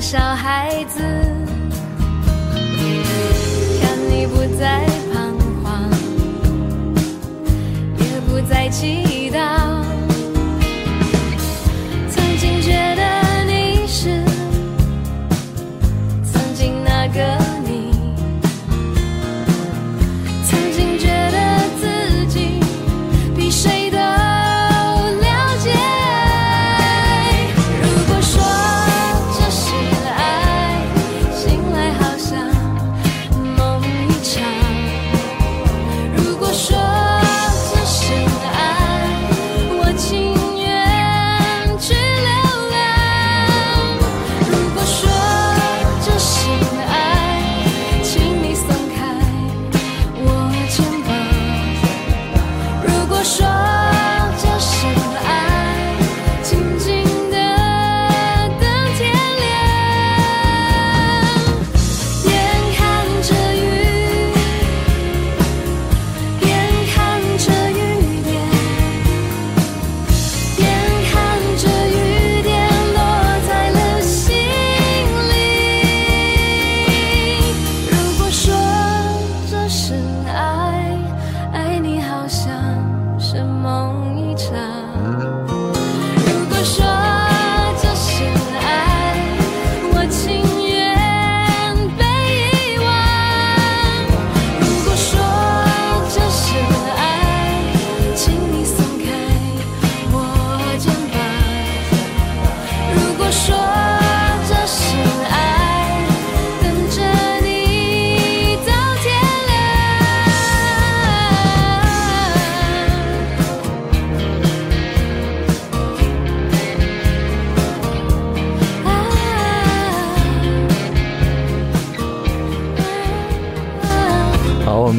[0.05, 1.44] 小孩子。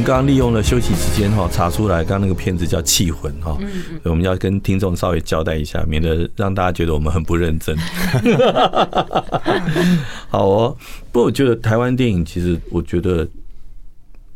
[0.05, 3.57] 刚刚利用了休息时间哈，查出来刚刚那个片子叫《气魂》哈，
[4.03, 7.75] 我们要跟听众稍微交代一下，免得让大家觉得我们很不认真。
[10.29, 10.77] 好哦，
[11.11, 13.27] 不过我觉得台湾电影其实我觉得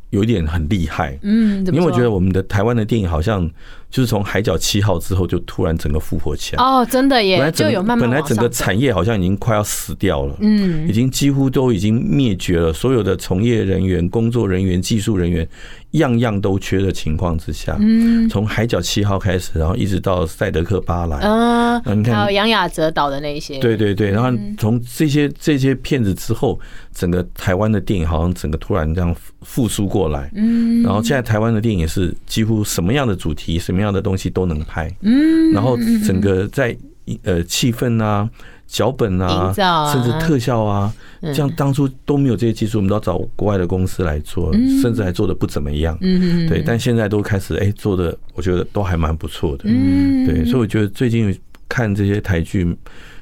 [0.10, 3.47] 有一点很厉害，嗯，因为我觉得我们的台湾的电影好像
[3.89, 6.63] 就是从《海角七号》之后就突然整个复活起来。
[6.63, 12.71] 哦，真的耶，本来整就有慢慢本来整个产业好像已经快要死掉了，嗯已经几乎都已经灭绝了。
[12.71, 15.47] 所有的从业人员、工作人员、技术人员，
[15.91, 18.30] 样样都缺的情况之下，嗯。
[18.30, 26.60] 从海角七号开始，然后一直到赛德克巴莱，嗯，那你看还有杨雅哲导的那一些，对对对，然后从这些这些片子之后，
[26.93, 35.75] 整个台湾的电影好像整个突然这样复苏过来，嗯，然后现在台湾的电影是几乎什么样的主题、什么样的东西都能拍，嗯，然后
[36.06, 36.78] 整个在
[37.23, 38.30] 呃气氛啊、
[38.69, 45.97] 脚本啊啊甚至特效啊，嗯像当初都没有这些技术，我们都要找国外的公司来做，甚至还做的不怎么样。
[46.01, 49.63] 嗯，对，但现在都开始哎做的，我觉得都还蛮不错的。
[49.65, 51.36] 嗯，对，所以我觉得最近
[51.67, 52.77] 看这些台剧，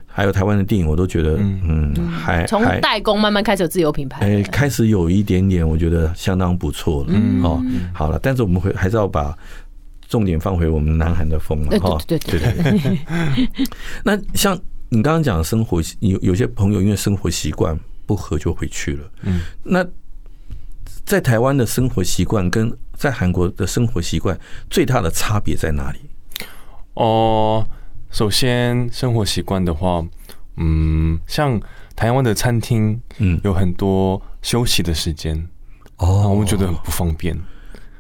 [0.05, 7.09] 还有台湾的电影，我都觉得嗯还从代工慢慢开始有自有品牌哎了，开始有一点点，我觉得相当不错了。
[7.13, 9.33] 嗯哦，好了，但是我们会还是要把
[10.09, 11.97] 重点放回我们南韩的风了对哈。
[12.05, 12.99] 对对对对对。
[14.03, 19.11] 那像你刚刚讲的生活，有有些朋友因为生活习惯不合就回去了。
[19.23, 19.85] 嗯，那
[21.05, 25.99] 在台湾的生活习惯跟在韩国的生活习惯最大的差别在哪里？
[26.93, 27.67] 哦，
[28.11, 30.03] 首先生活习惯的话，
[30.55, 31.59] 嗯，像
[31.95, 35.47] 台湾的餐厅，嗯有很多休息的时间，
[35.97, 37.37] 哦我们觉得很不方便。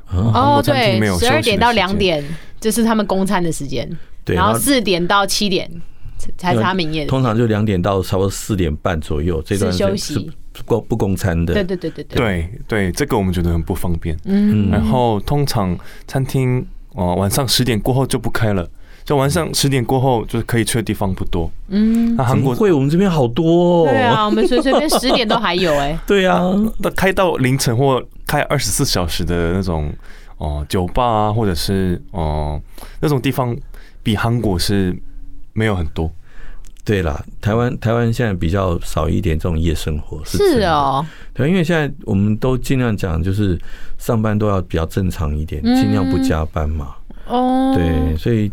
[0.09, 2.23] 哦，对，十二点到两点
[2.61, 3.89] 就是他们公餐的时间，
[4.23, 5.69] 对，然后四点到七点
[6.37, 7.09] 才是他们营业的。
[7.09, 11.53] 通常就两点到差不多四点半左右，这段是休息不供不供餐的。
[11.53, 14.17] 对对对对对，对对，这个我们觉得很不方便。
[14.25, 16.59] 嗯，然后通常餐厅
[16.93, 18.67] 哦、呃晚上十点过后就不开了，
[19.05, 21.49] 就晚上十点过后就是可以去的地方不多。
[21.67, 23.87] 嗯，那韩国会我们这边好多哦。
[23.87, 26.41] 对啊，我们随随便十点都还有哎， 对啊，
[26.79, 29.93] 那开到凌晨或开二十四小时的那种
[30.37, 32.61] 哦、呃酒吧啊，或者是哦、呃
[33.01, 33.55] 那种地方，
[34.01, 34.95] 比韩国是
[35.57, 36.11] 没有很多。
[36.85, 43.59] 对啦，台湾台湾现在比较少一点这种夜生活，是，是哦，对，因为现在我们都尽量讲，就是
[43.97, 46.95] 上班都要比较正常一点，嗯尽量不加班嘛。
[47.25, 48.49] 哦，对，所以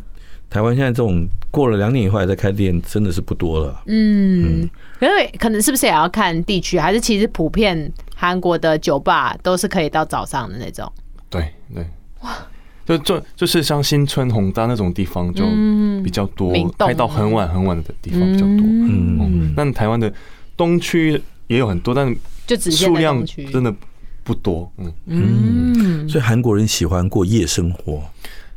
[0.50, 3.82] 台湾现在这种过了两点以后还在开店，真的是不多了。
[3.86, 10.90] 嗯，可是可能是不是也要看地区，还是其实普遍韩国的酒吧都是可以到早上的那种？
[11.30, 11.86] 对对，
[12.86, 15.44] 就就就是像新村宏大那种地方就
[16.02, 18.66] 比较多，开到很晚很晚的地方比较多。
[18.66, 19.18] 嗯。
[19.20, 20.12] 嗯，那台湾的
[20.56, 22.14] 东区也有很多，但
[22.46, 23.74] 就只数量真的
[24.22, 24.70] 不多。
[24.76, 28.02] 嗯，嗯，所以韩国人喜欢过夜生活，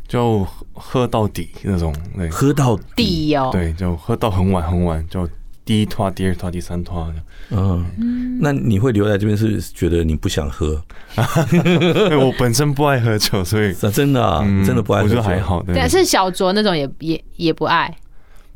[0.08, 2.30] 就喝到底那种，对。
[2.30, 3.34] 喝到底。
[3.36, 5.28] 哦，对，就喝到很晚很晚，就
[5.68, 7.14] 第一拖、第二拖、第三拖。
[7.50, 10.82] 嗯，那你会留在这边，是觉得你不想喝？
[12.18, 15.18] 我本身不爱喝酒，所以啊 真的啊，嗯真的不爱喝酒。
[15.18, 15.62] 我觉得还好。
[15.64, 17.94] 对，对，是小酌那种也也也不爱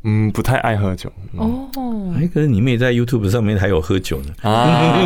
[0.04, 1.12] 嗯，不太爱喝酒。
[1.34, 1.40] 嗯
[1.74, 2.14] 哦。
[2.18, 4.32] 哎，可是你妹在 YouTube 上面还有喝酒呢。
[4.50, 4.98] 啊，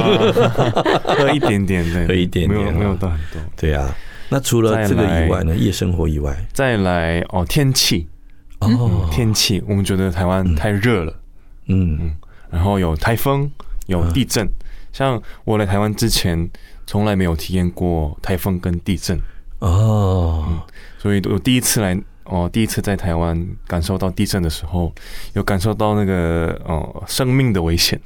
[1.05, 3.41] 喝一点点，对，喝一点点没有没有到很多。
[3.57, 3.93] 对啊，
[4.29, 8.07] 那除了这个以外呢，夜生活以外，再来哦，天气，
[8.61, 11.13] 哦，天气，我们觉得台湾太热了，
[11.67, 12.14] 嗯，
[12.51, 13.51] 然后有台风，
[13.87, 14.49] 有地震。
[14.93, 16.49] 像我来台湾之前，
[16.87, 19.21] 从来没有体验过台风跟地震。
[19.59, 20.62] 哦，
[20.99, 24.93] 所以我第一次来哦，第一次在台湾感受到地震的时候，
[25.35, 28.01] 有感受到那个哦生命的危险。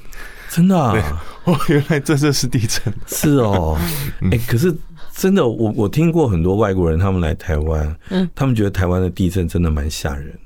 [0.49, 2.93] 真的啊， 哦，原来这就是地震。
[3.07, 3.79] 是哦，
[4.33, 4.75] 哎，可是
[5.13, 10.39] 真的，我我听过很多外国人他们来台湾，嗯，他们觉得台湾的地震真的蛮吓人的，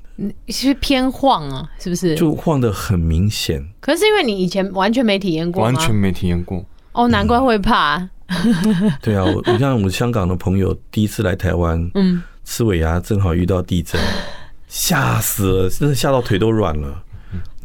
[0.47, 2.15] 是偏晃啊，是不是？
[2.15, 3.65] 就晃得很明显。
[3.79, 6.65] 可是因为你以前完全没体验过，完全没体验过。
[6.93, 8.09] 哦，难怪会怕。
[9.01, 14.01] 对啊，我你像我们香港的朋友第一次来台湾， 嗯，吃尾牙正好遇到地震，
[14.67, 17.03] 吓死了，真的吓到腿都软了。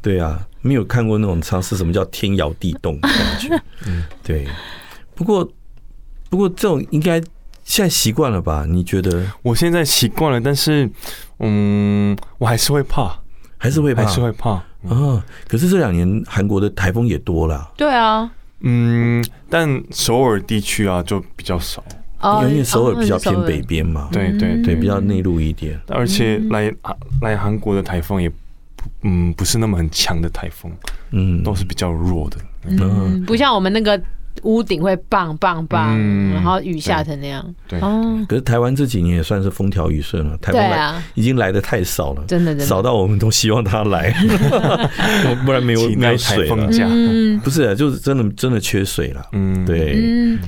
[0.03, 3.62] 对啊，没有看过那种尝试什么叫天摇地动的感觉。
[3.86, 4.46] 嗯， 对。
[5.14, 5.48] 不过，
[6.28, 7.22] 不过这种应该
[7.70, 8.66] 现在习惯了吧？
[8.68, 9.24] 你觉得？
[9.42, 10.90] 我现在习惯了，但是，
[11.38, 13.16] 嗯，我还是会怕，
[13.56, 15.22] 还是会怕，还是会怕啊、哦！
[15.46, 17.70] 可是这两年韩国的台风也多了。
[17.76, 18.28] 对啊，
[18.62, 21.84] 嗯，但首尔地区啊就比较少，
[22.42, 24.08] 因为首尔比较偏北边嘛。
[24.10, 25.80] 对对对，比较内陆一点。
[25.86, 26.74] 而且来
[27.22, 28.28] 来韩国的台风也。
[29.02, 30.72] 嗯，不是那么很强的台风，
[31.10, 34.00] 嗯，都是比较弱的，嗯，不像我们那个
[34.43, 35.99] 屋顶会棒棒棒，
[36.33, 37.78] 然后雨下成那样，对。
[38.26, 44.11] 可是台湾这几年也算是风调雨顺了，台风来已经来的太少了，真的，少到我们都希望他来，
[45.45, 46.57] 不然没有没有水了。
[47.43, 49.95] 不是，就是真的真的缺水了，嗯，对，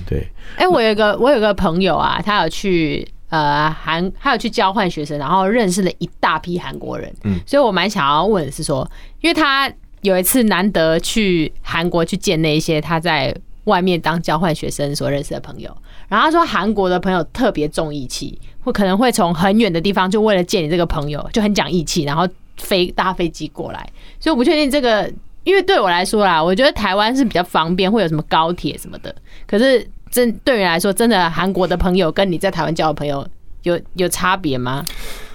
[0.07, 0.28] 对。
[0.57, 3.07] 哎，我有一个我有个朋友啊，他有去。
[3.33, 8.87] 呃，韩还有去交换学生，然后认识了一大批韩国人，嗯，所以我蛮想要问的是说，
[9.22, 9.72] 因为他
[10.03, 15.74] 有一次难得去韩国去见那一些他在外面当交换学生所认识的朋友，
[16.08, 23.88] 然后他说韩国的朋友特别重义气，会可能会从很远的地方就为了见你这个朋友就很讲义气，然后飞搭飞机过来，
[24.20, 25.12] 所以我不确定这个，
[25.44, 29.14] 因为对我来说啦，我觉得台湾是比较方便，会有什么高铁什么的，
[29.46, 29.86] 可是。
[30.12, 33.26] 真对于来说，真的韩国的朋友跟你在台湾交的朋友
[33.62, 34.84] 有有差别吗？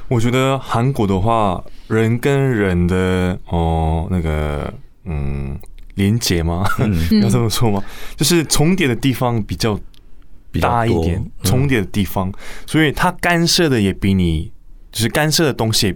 [0.07, 4.71] 我觉得韩国的话，人跟人的哦那个
[5.05, 5.57] 嗯
[5.97, 6.65] 连结吗？
[6.79, 7.83] 嗯、 要这么说吗？
[8.15, 9.77] 就是重叠的地方比较
[10.61, 12.31] 大一点，重叠的地方，
[12.65, 14.49] 所以它干涉的也比你
[14.91, 15.93] 就是干涉的东西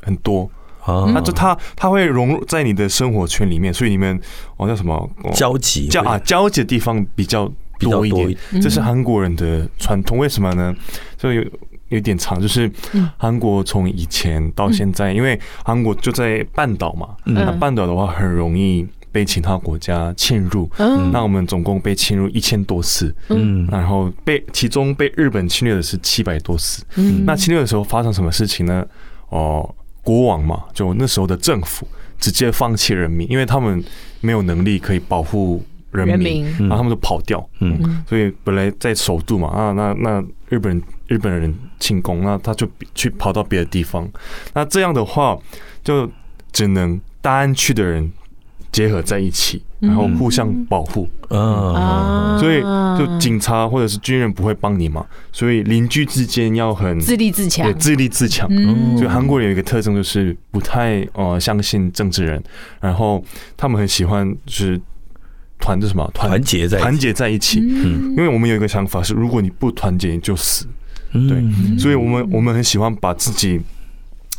[0.00, 0.50] 很多
[0.82, 1.12] 啊。
[1.12, 4.18] 那就它它会融入在你的生活圈里面，所以你们
[4.56, 7.52] 哦叫什么交集交啊交集的地方比较。
[7.80, 10.18] 多一点，这是韩国人的传统。
[10.18, 10.76] 为什么呢？
[11.16, 11.42] 就有
[11.88, 12.70] 有点长，就是
[13.16, 20.70] 韩国从以前到现在，因为韩国就在半岛嘛，那半岛的话很容易被其他国家侵入。
[21.12, 26.84] 那我们总共被侵入一千多次，嗯，然后被其中被日本侵略的是七百多次。
[27.24, 28.86] 那侵略的时候发生什么事情呢？
[29.28, 31.86] 哦，国王嘛，就那时候的政府
[32.18, 33.82] 直接放弃人民，因为他们
[34.20, 35.62] 没有能力可以保护。
[35.92, 44.08] 人民，然后他们就跑掉，嗯，所以本来在首都嘛，啊，那那日本人日本人进攻，那他就去跑到别的地方，
[44.54, 45.36] 那这样的话
[45.82, 46.08] 就
[46.52, 48.08] 只能大安区的人
[48.72, 52.60] 结合在一起，然后互相保护，嗯，所以
[52.98, 58.48] 就警察或者是军人不会帮你嘛，所以邻居之间要很自立自强，对，自立自强。
[58.96, 62.42] 所以韩国人有一个特征就是不太呃相信政治人，
[62.80, 63.24] 然后
[63.56, 64.80] 他们很喜欢就是。
[65.62, 66.10] 团的什么？
[66.14, 70.66] 团结在团结在一起，嗯，因为我们有一个想法是，如果你不团结，你就死，
[71.12, 73.60] 对，所以我们我们很喜欢把自己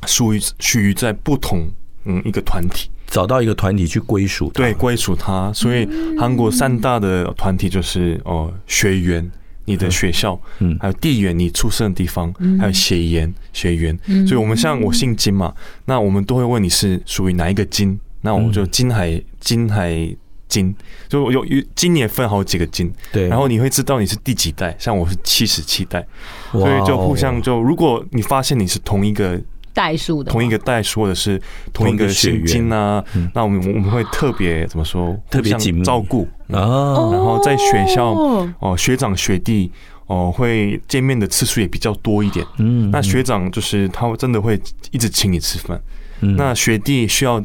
[0.08, 1.70] 属于属于在不同
[2.06, 5.54] 嗯一个团体，找到一个团体去归属，对，归属他。
[5.54, 5.88] 所以
[6.18, 9.30] 韩国三大的团体就是哦，学员，
[9.66, 13.96] 你的学校，嗯，还有地缘，你出生的地方，还有血缘，血缘。
[14.26, 15.54] 所以我们像我姓金嘛，
[15.86, 20.16] 那我们都会问你是属于哪一个金，那我就金海金海。
[20.48, 20.76] 金。
[21.08, 26.06] 就有有今年分好几个金，对，然后你会知道你是第几代，像我是七十七代，
[26.52, 29.42] 所以就互相就，如果你发现你是同一个
[29.74, 31.42] 代数的，同一个代数或者是
[31.74, 33.04] 同一个姓金啊，
[33.34, 35.18] 那我们我们会特别怎么说？
[35.30, 35.54] 特别
[35.84, 36.28] 照顾。
[36.50, 38.12] 啊，然后在学校
[38.60, 39.72] 哦，学长学弟
[40.08, 44.60] 哦会见面的次数也比较多一点，嗯，那学长就是他真的会
[44.92, 45.82] 一直请你吃饭，
[46.20, 47.44] 那学弟需要。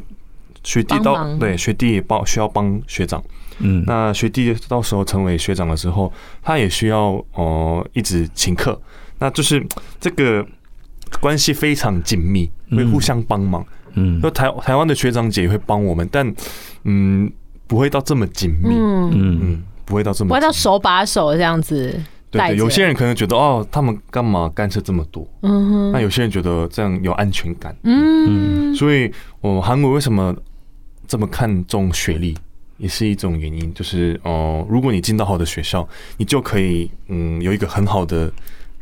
[0.64, 3.22] 学弟到对学弟也帮需要帮学长，
[3.60, 6.12] 嗯，那学弟到时候成为学长的时候，
[6.42, 8.76] 他也需要哦、呃、一直请客，
[9.20, 9.64] 那就是
[10.00, 10.44] 这个
[11.20, 16.34] 关系非常紧密，会互相帮忙，嗯，那台台湾的学长姐也会帮我们，但
[16.84, 17.30] 嗯
[17.66, 19.10] 不会到这么紧密，嗯。
[19.12, 22.00] 嗯，不会到这么，不会到手把手这样子，
[22.30, 30.34] 对，有些人可能觉得哦，他们干嘛干涉这么多，嗯哼，那有些人觉得这样有安全感，嗯，所以我韩国为什么？
[31.08, 32.36] 这么看重学历
[32.78, 38.28] 也是一种原因，就是哦、呃，如果你进到好的学校，你就可以嗯有一个很好的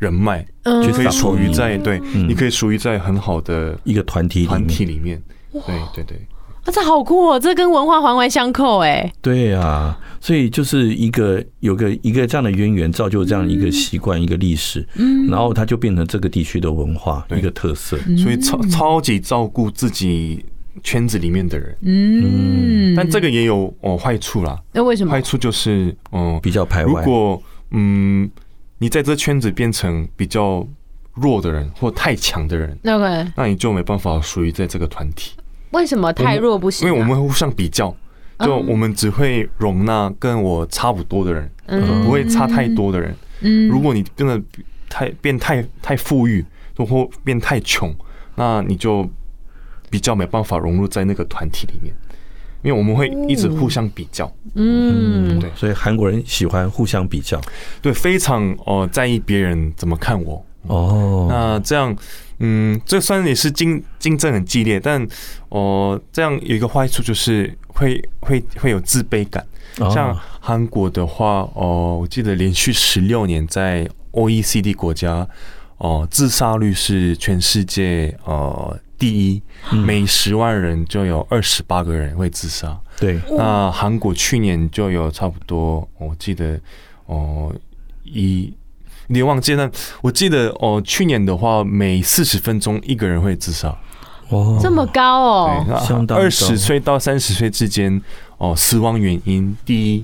[0.04, 5.22] 人脉，嗯就可以属于在对，嗯你可以属于在很好的一个团体里团面体里面。
[5.52, 5.62] 对
[5.94, 6.16] 对对，
[6.64, 9.12] 啊，这好酷哦，这跟文化环环相扣哎。
[9.22, 17.96] 对啊，所以就是一个有个一个这样的渊源，造就这样一个习惯、一个历史，嗯然后它就变成这个地区的文化一个特色。
[18.16, 20.44] 所以超超级照顾自己
[20.82, 24.60] 圈子里面的人，嗯，但这个也有哦坏处啦。
[24.72, 25.22] 那为什么坏？
[25.22, 27.00] 处就是，嗯，比较排外。
[27.04, 27.40] 如果
[27.70, 28.28] 嗯
[28.84, 30.62] 你在这圈子变成比较
[31.14, 35.34] 弱的人或太强的人，那个那你就没办法属于在这个团体。
[35.70, 36.90] 为什么太弱不行啊？
[36.90, 37.96] 因为我们会互相比较，
[38.40, 43.16] 就我们只会容纳跟我差不多的人，嗯不会差太多的人。
[43.40, 44.38] 嗯如果你真的
[44.90, 46.44] 太变太太富裕，
[46.76, 47.90] 或变太穷，
[48.34, 49.08] 那你就
[49.88, 51.94] 比较没办法融入在那个团体里面，
[52.64, 57.38] 因为我们会一直互相比较，嗯对所以韩国人喜欢互相比较。
[57.82, 60.44] 对，非常哦在意别人怎么看我。
[60.66, 61.94] 哦，那这样，
[62.38, 65.06] 嗯，这算也是竞竞争很激烈，但
[65.50, 69.44] 哦，这样有一个坏处就是会会会有自卑感。
[69.78, 75.28] 哦像韩国的话，哦，我记得连续十六年在 OECD 国家，
[75.76, 82.78] 哦，自杀率是全世界呃第一，每十万人就有二十八个人会自杀。
[82.98, 86.60] 对，那韩国去年就有差不多，我记得
[87.06, 87.54] 哦
[88.04, 88.52] 一。
[89.08, 89.70] 你忘记，了
[90.00, 93.68] 我记得哦，去年的话，每四十分钟一个人会自杀。
[94.30, 98.00] 哦，这么高哦，相当高二十岁到三十岁之间，
[98.38, 100.02] 哦，死亡原因第一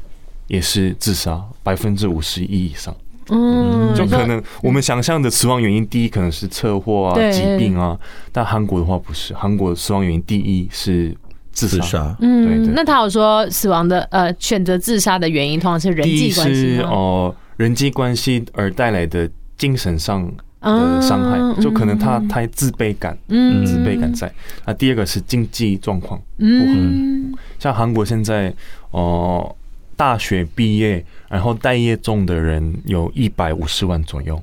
[0.49, 2.95] 也是自杀，百分之五十一以上。
[3.31, 7.99] 嗯，就可能我们想象的死亡原因，第一可能是车祸啊、疾病啊，
[8.33, 11.16] 但韩国的话不是，韩国的死亡原因第一是
[11.53, 11.76] 自杀。
[11.76, 12.16] 自杀。
[12.18, 16.81] 对嗯，对那他有说死亡的呃选择自杀的原因通常是人际关系？
[16.81, 19.28] 哦人际关系而带来的
[19.59, 20.26] 精神上
[20.62, 24.33] 的伤嗯害，就可能他太自卑感，嗯自卑感在。
[24.64, 28.51] 那第二个是经济状况，嗯像韩国现在
[28.93, 29.55] 哦，
[29.95, 34.39] 大学毕业然后待业中的人有一百五十万左右。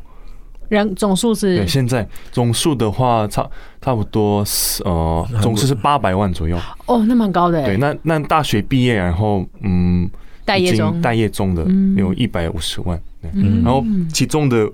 [0.69, 1.57] 人总数是？
[1.57, 3.47] 对，现在总数的话差
[3.81, 6.59] 差不多是呃，总数是八百万左右。
[6.87, 7.63] 哦，那蛮高的。
[7.63, 10.11] 对，欸，那那大学毕业然后嗯，已经
[10.45, 11.01] 待业中。
[11.01, 11.95] 待业中的嗯。
[11.95, 12.99] 有一百五十万。
[13.21, 13.63] 对嗯。
[13.63, 13.81] 然后
[14.11, 14.69] 其中的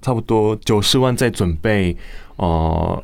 [0.00, 1.96] 差不多九十万在准备
[2.36, 3.02] 呃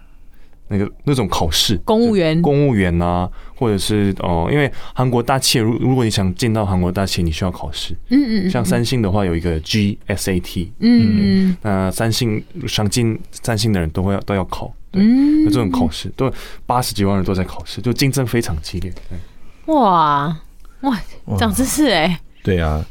[0.69, 2.41] 那个那种考试，公务员。
[2.41, 3.29] 公务员啊，
[3.59, 7.93] 或者是哦、呃，因为韩国大企业，如如果你想进到韩国大企业，你需要考试。
[8.09, 15.45] 嗯嗯嗯，像三星的话有一个 GSAT，嗯那三星想进三星的人都会要都要考，对，嗯。
[15.45, 16.33] 有这种考试，都
[16.67, 18.93] 八十几万人都在考试，就竞争非常激烈。
[19.09, 20.37] 对，哇
[20.83, 21.01] 哇，
[21.39, 22.85] 长知识哎，对啊，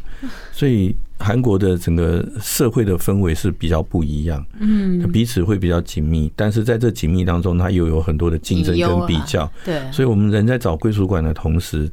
[0.51, 11.89] 所以韩国的整个社会的氛围是比较不一样，嗯，彼此会比较紧密，但是在这紧密当中，它又有很多的竞争跟比较，对，所以我们人在找归属感的同时，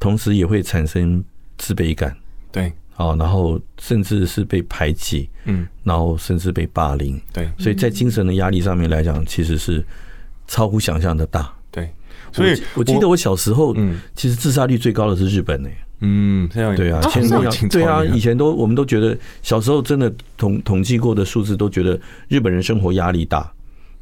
[0.00, 1.22] 同时也会产生
[1.58, 2.16] 自卑感，
[2.50, 7.50] 对，啊，然后甚至是被排挤，嗯，然后甚至被霸凌，对。
[7.58, 9.84] 所以在精神的压力上面来讲，其实是
[10.46, 11.52] 超乎想象的大。
[11.70, 11.92] 对，
[12.32, 14.00] 所以我记我记得我小时候，嗯。
[14.14, 15.68] 其实自杀率最高的是日本呢、
[16.06, 21.98] 嗯，这样对啊，哦现在已经对啊，以前都我们都觉得小时候真的统统计过的数字都觉得
[22.28, 23.50] 日本人生活压力大，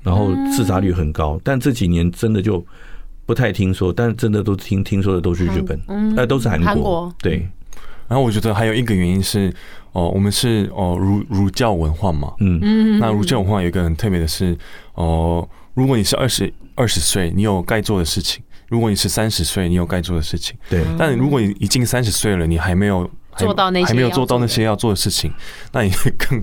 [0.03, 2.65] 然后自杀率很高，但这几年真的就
[3.25, 6.83] 不太听说，但真的都听听说的都是日本，嗯呃，都是韩韩国。
[6.83, 7.49] 国，对，
[8.09, 9.53] 然后我觉得还有一个原因是，
[9.93, 12.99] 哦，我们是哦儒儒教文化嘛，嗯嗯。
[12.99, 14.59] 那儒教文化有一个很特别的是，
[14.95, 18.43] 哦，如果你是二十二十岁，你有该做的事情；
[18.73, 20.57] 如果你是三十岁，你有该做的事情。
[20.71, 25.31] 对，但如果你已经三十岁了，你还没有做到那些还没有做到那些要做的事情，
[25.73, 26.43] 那你会更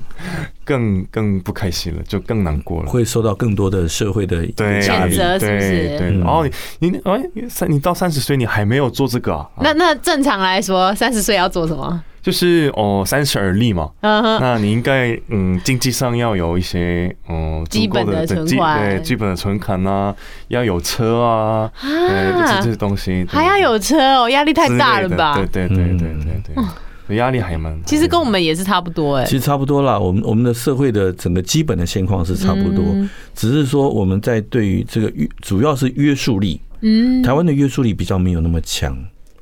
[0.63, 2.89] 更更不开心了，就更难过了。
[2.91, 5.17] 会受到更多的社会的对压力谴。
[5.17, 6.45] 责是不是对对，嗯然后
[6.77, 7.19] 你你哎
[7.49, 9.49] 三你到三十岁你还没有做这个啊？
[9.61, 12.03] 那那正常来说，三十岁要做什么？
[12.21, 18.89] 就是哦三十而立嘛，那你应该嗯经济上要有一些嗯足够基本的存款。
[18.89, 20.15] 对基本的存款啊，
[20.49, 25.35] 要有车啊，对，就是这些东西还要有车哦，压力太大了吧？
[25.35, 26.63] 对对对对对对
[27.07, 27.75] 对，压力还蛮。
[27.85, 33.09] 其实跟我们也是差不多哎，其实差不多啦，我们我们的社会的整个基本的现况是差不多，嗯。
[33.33, 38.95] 只是说我们在对于这个约主要是约束力，嗯，台湾的约束力比较没有那么强，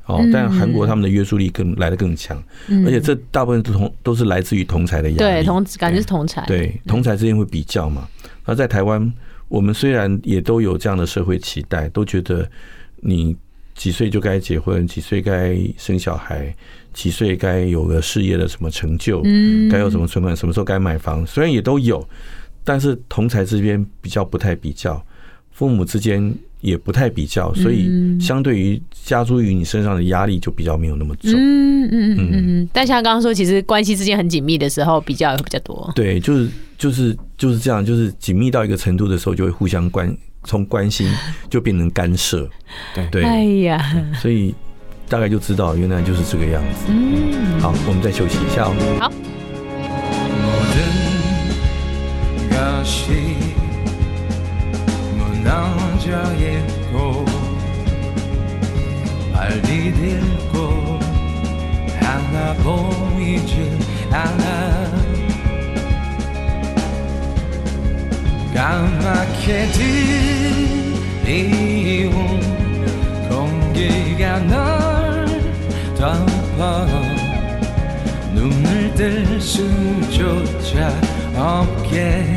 [0.08, 2.42] 哦，但韩国他们的约束力更来的更强，
[2.86, 8.08] 而且这大部分都同都是来自于同才的压力，嗯对同感觉是同才，对同才之间会比较嘛。
[8.46, 9.14] 那在台湾，
[9.50, 12.50] 我们虽然也都有这样的社会期待，都觉得
[13.02, 13.36] 你
[13.76, 16.56] 几岁就该结婚，几岁该生小孩，
[16.94, 19.70] 几岁该有个事业的什么成就，嗯。
[19.70, 22.08] 该有什么存款，什么时候该买房，虽然也都有，
[22.64, 25.06] 但是同才之间比较不太比较，
[25.52, 27.90] 父母之间也不太比较，所以
[28.20, 31.32] 相对于加诸于你身上的压力就比较没有那么重。
[31.34, 32.70] 嗯嗯嗯嗯嗯。
[32.74, 35.92] 但像刚刚说，其实关系之间很紧密的时候，比较也会比较多。
[35.96, 41.08] 对，就是就是就是这样，就是紧密到一个程度的时候，就会互相关，从关心
[41.50, 42.50] 就变成干涉。
[42.96, 44.54] 对对，哎呀，所以
[45.08, 46.86] 大概就知道原来就是这个样子。
[46.90, 48.74] 嗯，好，我们再休息一下哦。
[49.00, 49.12] 好。
[55.48, 57.24] 무너져 있고
[59.32, 61.00] 발이 딜고
[62.02, 63.80] 하나 보이지
[64.12, 64.88] 않아.
[68.54, 69.68] 까맣게
[71.24, 72.14] 들이운
[73.30, 75.28] 공기가 널
[75.96, 76.88] 덮어
[78.34, 80.92] 눈을 뜰 수조차
[81.38, 82.36] 없게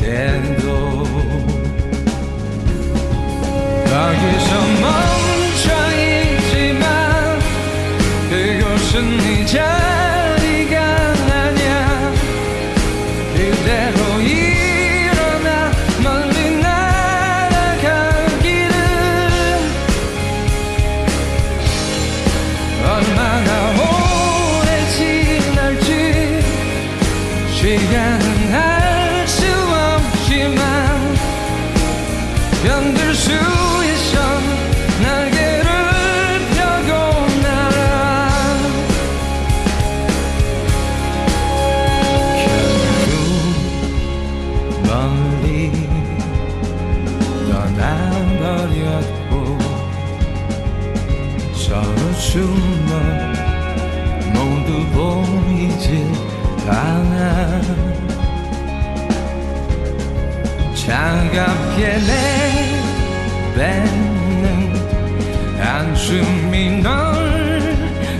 [0.00, 0.46] 한데도
[3.96, 4.48] 把一场
[4.82, 4.84] 梦
[5.62, 5.64] 唱
[5.96, 6.84] 一曲慢，
[8.28, 10.25] 最后是你家。
[52.46, 52.92] 숨어
[54.32, 55.86] 모두 보이지
[56.68, 57.60] 않아
[60.74, 61.98] 차갑게
[63.56, 64.06] 내뱉는
[65.58, 66.92] 한숨이 널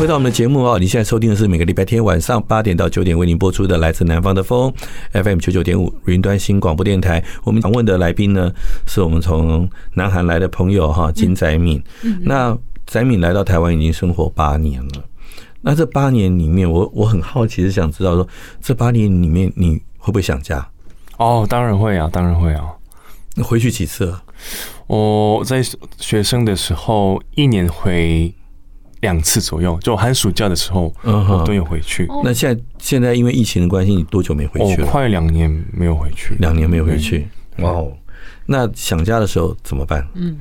[0.04, 0.78] 回到我们的节目哦。
[0.78, 4.70] 你现在收听的是每个礼拜天晚上八点到九点为您播出的来自南方的风
[5.12, 7.24] FM 九九点五云端新广播电台。
[7.42, 8.52] 我们访问的来宾呢，
[8.86, 11.82] 是我们从南韩来的朋友哈金宰敏。
[12.20, 15.04] 那宰敏来到台湾已经生活八年了。
[15.62, 18.28] 那这八年里面，我我很好奇，是想知道说，
[18.60, 20.68] 这八年里面你会不会想家？
[21.16, 22.66] 哦，当然会啊，当然会啊。
[23.42, 24.22] 回去几次了？
[24.86, 25.62] 我在
[25.96, 28.34] 学生的时候，一年回
[29.04, 32.08] 两次左右，就寒暑假的时候，嗯哼我都有回去。
[32.24, 34.86] 那现在现在因为疫情的关系，你多久没回去了？
[34.86, 37.28] 哦，快两年没有回去，两年没有回去。
[37.58, 37.92] 哇哦，
[38.46, 40.04] 那想家的时候怎么办？
[40.14, 40.38] 嗯，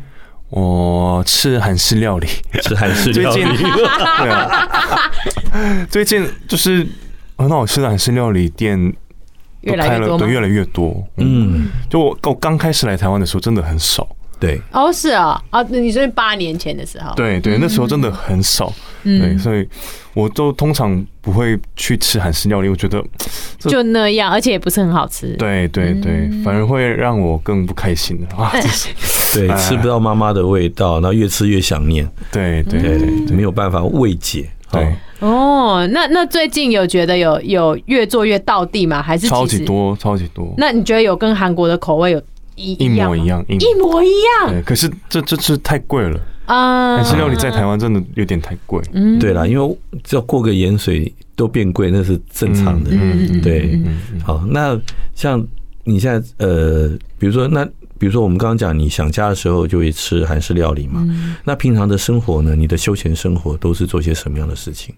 [0.49, 2.27] 我吃韩式料理，
[2.63, 3.43] 吃韩式料理。
[3.43, 4.69] 最近对啊，
[5.91, 6.87] 最近就是
[7.37, 8.79] 很好吃的韩式料理店
[9.65, 11.05] 都开了，对，越来越多。
[11.17, 14.07] 嗯，就我我刚开始来台湾的时候，真的很少。
[14.43, 18.73] 对，哦，是啊，啊，你说八年前的时候，对对，那时候真的很少。
[19.03, 19.65] 对，所以
[20.13, 23.01] 我都通常不会去吃韩式料理，我觉得
[23.59, 25.33] 就那样，而且也不是很好吃。
[25.37, 28.51] 对对对，反而会让我更不开心啊！
[29.33, 32.05] 对，吃不到妈妈的味道，然后越吃越想念。
[32.29, 34.49] 对对对，没有办法慰藉。
[34.69, 34.93] 对。
[35.19, 39.01] 哦，那那最近有觉得有有越做越到地吗？
[39.01, 40.53] 还是超级多超级多？
[40.57, 42.21] 那你觉得有跟韩国的口味有
[42.55, 43.45] 一一模一样？
[43.47, 44.49] 一模一样。
[44.51, 46.97] 对，可是这这次太贵了啊！
[46.97, 48.81] 韩式料理在台湾真的有点太贵。
[48.93, 52.91] 嗯，对啦，因为只要过个盐水都变贵，那是正常的。
[52.91, 53.79] 嗯，对。
[54.23, 54.79] 好，那
[55.15, 55.45] 像
[55.83, 57.67] 你现在呃，比如说那。
[57.99, 61.07] 比如说，我们刚刚讲你想家的时候就会吃韩式料理嘛。
[61.45, 62.53] 那平常的生活呢？
[62.53, 64.93] 你的休闲生活都是做些什么样的事情？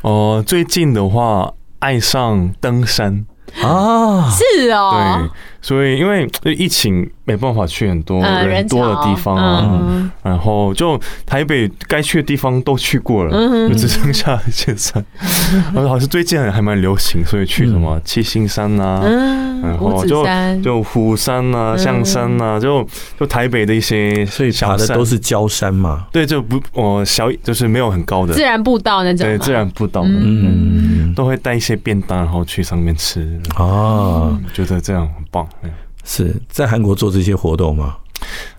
[0.00, 3.26] 哦，最近的话爱上登山
[3.62, 5.30] 啊，是哦，对，
[5.66, 10.08] 所以因为疫情没办法去很多嗯人多的地方啊，嗯。
[10.22, 10.96] 然后就
[11.26, 15.04] 台北该去的地方都去过了，嗯就只剩下一些山。
[15.74, 19.02] 然后好像最近还蛮流行，所以去什么七星山啊，
[19.60, 20.24] 然后就，
[20.62, 21.78] 就虎山啊、嗯。
[21.78, 22.86] 象山啊，就
[23.18, 24.86] 就台北的一些所以小山。
[24.86, 26.06] 爬的都是郊山嘛。
[26.12, 28.32] 对，就不我小就是没有很高的。
[28.32, 33.20] 自，然步道那种，对自然步道的，嗯，都会带一些便当，然后去上面吃，
[33.56, 35.44] 啊，觉得这样很棒。
[35.62, 35.70] 嗯
[36.04, 37.96] 是在韩国做这些活动吗？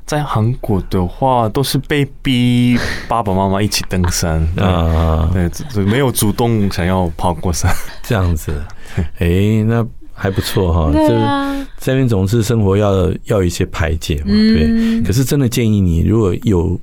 [0.06, 2.78] 在韩国的话，都是被逼
[3.08, 7.74] 爸爸妈妈一起登山 啊，啊，对，没有主动想要爬过山。
[8.04, 8.54] 这样子，
[9.20, 10.92] 哎，那还不错哈。
[10.92, 14.66] 对这啊，在那边总是生活要要一些排解嘛，对。
[14.70, 16.80] 嗯可是真的建议你，如果有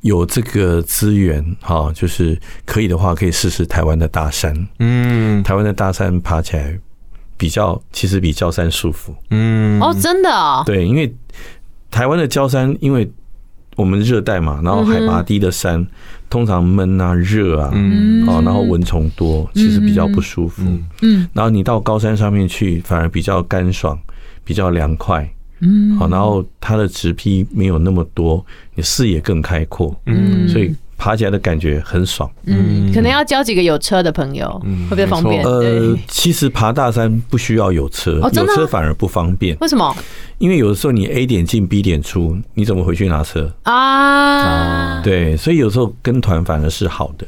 [0.00, 4.54] 有这个资源哈，就是可以的话，可以试试台湾的大山。
[4.78, 6.78] 嗯台湾的大山爬起来
[7.36, 9.14] 比较，其实比焦山舒服。
[9.30, 9.80] 嗯。
[9.80, 11.14] 哦，真的哦，对，因为
[11.90, 13.10] 台湾的焦山，因为
[13.76, 15.84] 我们热带嘛，然后海拔低的山，
[16.30, 18.26] 通常闷啊、热啊，嗯。
[18.26, 20.62] 哦，然后蚊虫多，其实比较不舒服。
[20.62, 20.84] 嗯。
[21.02, 21.28] 嗯。
[21.32, 23.98] 然后你到高山上面去，反而比较干爽，
[24.44, 25.28] 比较凉快。
[25.60, 30.48] 嗯，好，然后它的植被没有那么多，你视野更开阔，嗯。
[30.48, 30.74] 所以
[31.04, 32.30] 爬起来的感觉很爽。
[32.46, 35.44] 嗯，可能要交几个有车的朋友，嗯会比较方便。
[35.44, 39.94] 呃，其实爬大山不需要有车，有车反而不方便，为什么
[40.38, 43.52] 因为有的时候你 A 点进 B 点出，你怎么回去拿车？
[43.64, 45.02] 啊？
[45.02, 47.26] 对，所以有时候跟团反而是好的。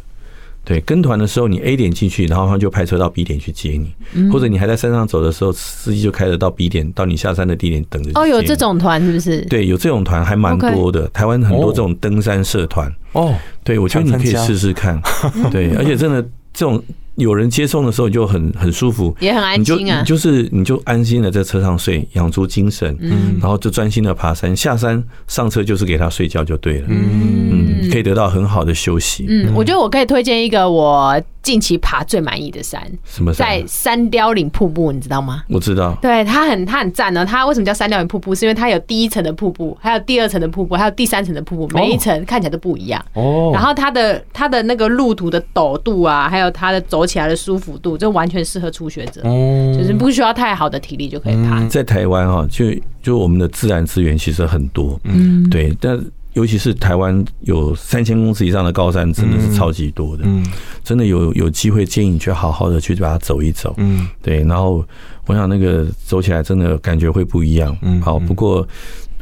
[0.66, 8.10] 对，跟团的时候你 A 点进去，然后他就派车到 B 点去接你，嗯或者你还在山上走的时候，司机就开着到 B 点，到你下山的地点等着。
[8.20, 8.56] 哦，有这。
[8.56, 9.42] 种团是不是？
[9.42, 12.90] 对，有这种团还蛮多的，台湾很多这种登山社团。
[13.12, 14.98] 哦，对，我觉得你可以试试看。
[15.52, 16.22] 对，而且真的
[16.54, 16.82] 这种
[17.16, 20.06] 有人接送的时候就很很舒服，也很安你就心啊你。
[20.06, 24.54] 就是你就安心的在车上睡，养足精神，嗯然后就专心的爬山。
[24.54, 29.26] 下山上车就是给他睡觉就对了，嗯嗯，可以得到很好的休息。
[29.28, 35.44] 嗯，我觉得我可以推荐一个我近期爬最满意的山，什么山在三貂岭瀑布，你知道吗？
[35.48, 37.24] 我知道，对，它很它很赞呢。
[37.24, 38.34] 它为什么叫三貂岭瀑布？
[38.34, 43.00] 是因为它有第一层的瀑布，还有第二层的瀑布，还有第三层的瀑布，每一层看起来都不一样。
[43.12, 51.64] 哦，然后它的它的那个路途的陡度啊，还有它的走起来的舒服度，就完全适合初学者，哦就是不需要太好的体力就可以爬。
[51.68, 52.64] 在台湾哈，就
[53.00, 55.96] 就我们的自然资源其实很多，嗯，对，但
[56.36, 60.22] 尤其是台湾有三千公尺以上的高山，真的是超级多的。
[60.26, 60.44] 嗯
[60.84, 63.74] 真的有有机会建议你去好好的去把它走一走。
[63.78, 64.84] 嗯对，然后
[65.26, 67.74] 我想那个走起来真的感觉会不一样。
[67.80, 68.68] 嗯好，不过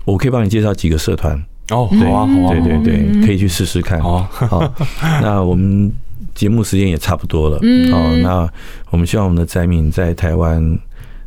[0.05, 1.41] 我可以帮你介绍几个社团，
[1.71, 4.03] 哦，对好啊，好啊，对对对，可以去试试看。
[4.03, 4.75] 好啊，好，
[5.23, 5.91] 那我们
[6.35, 7.59] 节目时间也差不多了。
[7.63, 8.51] 嗯好，那
[8.91, 10.61] 我们希望我们的灾民在台湾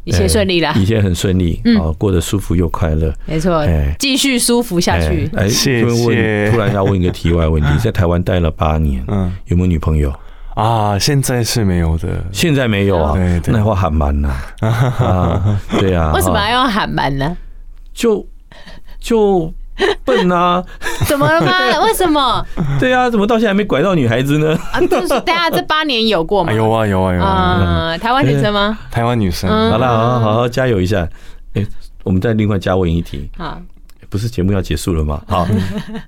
[0.07, 0.71] 一切顺利啦。
[0.73, 1.77] 呃一切很顺利，嗯。
[1.77, 3.13] 好，过得舒服又快乐。
[3.25, 5.29] 没错哎，继续舒服下去。
[5.35, 6.49] 哎，谢谢。
[6.51, 9.31] 突然要问一个题外问题，在台湾待了八年，嗯。
[9.47, 10.13] 有没有女朋友？
[10.55, 13.15] 啊，现在是没有的，现在没有啊，
[13.47, 14.29] 那话喊蛮呐。
[14.61, 17.37] 啊，对啊，为什么哈要用喊蛮呢？
[17.93, 18.25] 就
[18.99, 19.53] 就
[20.03, 20.63] 笨啊？
[21.07, 21.51] 怎么了吗？
[21.85, 22.45] 为什么
[22.79, 24.57] 对啊，怎么到现在还没拐到女孩子呢？
[24.71, 24.79] 啊？
[24.81, 26.51] 就是大家这八年有过吗？
[26.51, 28.77] 啊有啊有啊有啊，啊，台湾女生吗？
[28.91, 31.07] 台湾女生，嗯好了，好好好好加油一下。
[31.53, 31.65] 哎，
[32.03, 33.59] 我们再另外加问一题，好，
[34.09, 35.21] 不是节目要结束了吗？
[35.27, 35.47] 好，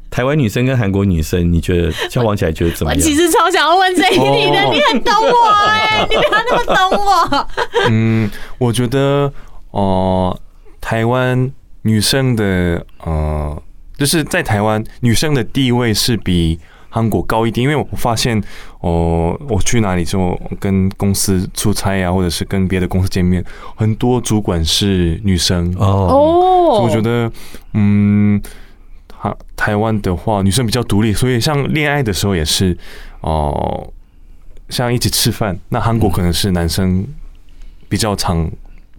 [0.10, 3.18] 台湾女生跟韩国女生，你觉得交往起来觉得怎么 我其样？
[3.20, 7.48] 实超想要问这一题的，哦你很懂我哎，你不要那么懂我。
[7.90, 9.32] 嗯，我觉得
[9.72, 10.40] 哦、呃
[10.82, 11.52] 台湾
[11.84, 13.62] 女生的呃，
[13.98, 16.60] 就是在台湾女生的地位是比
[16.90, 18.38] 韩国高一点，因为我发现
[18.82, 23.44] 哦、呃我去哪里就跟公司出差啊，或者是跟别的公司见面，
[23.76, 25.74] 很多主管是女生。
[25.78, 27.32] 哦，哦所以我觉得，
[27.74, 28.42] 嗯，
[29.08, 32.76] 台台湾的话，女生比较独立，所以像恋爱的时候也是，
[33.22, 33.92] 哦、
[34.70, 37.06] 像一起吃饭，那韩国可能是男生
[37.88, 38.50] 比较常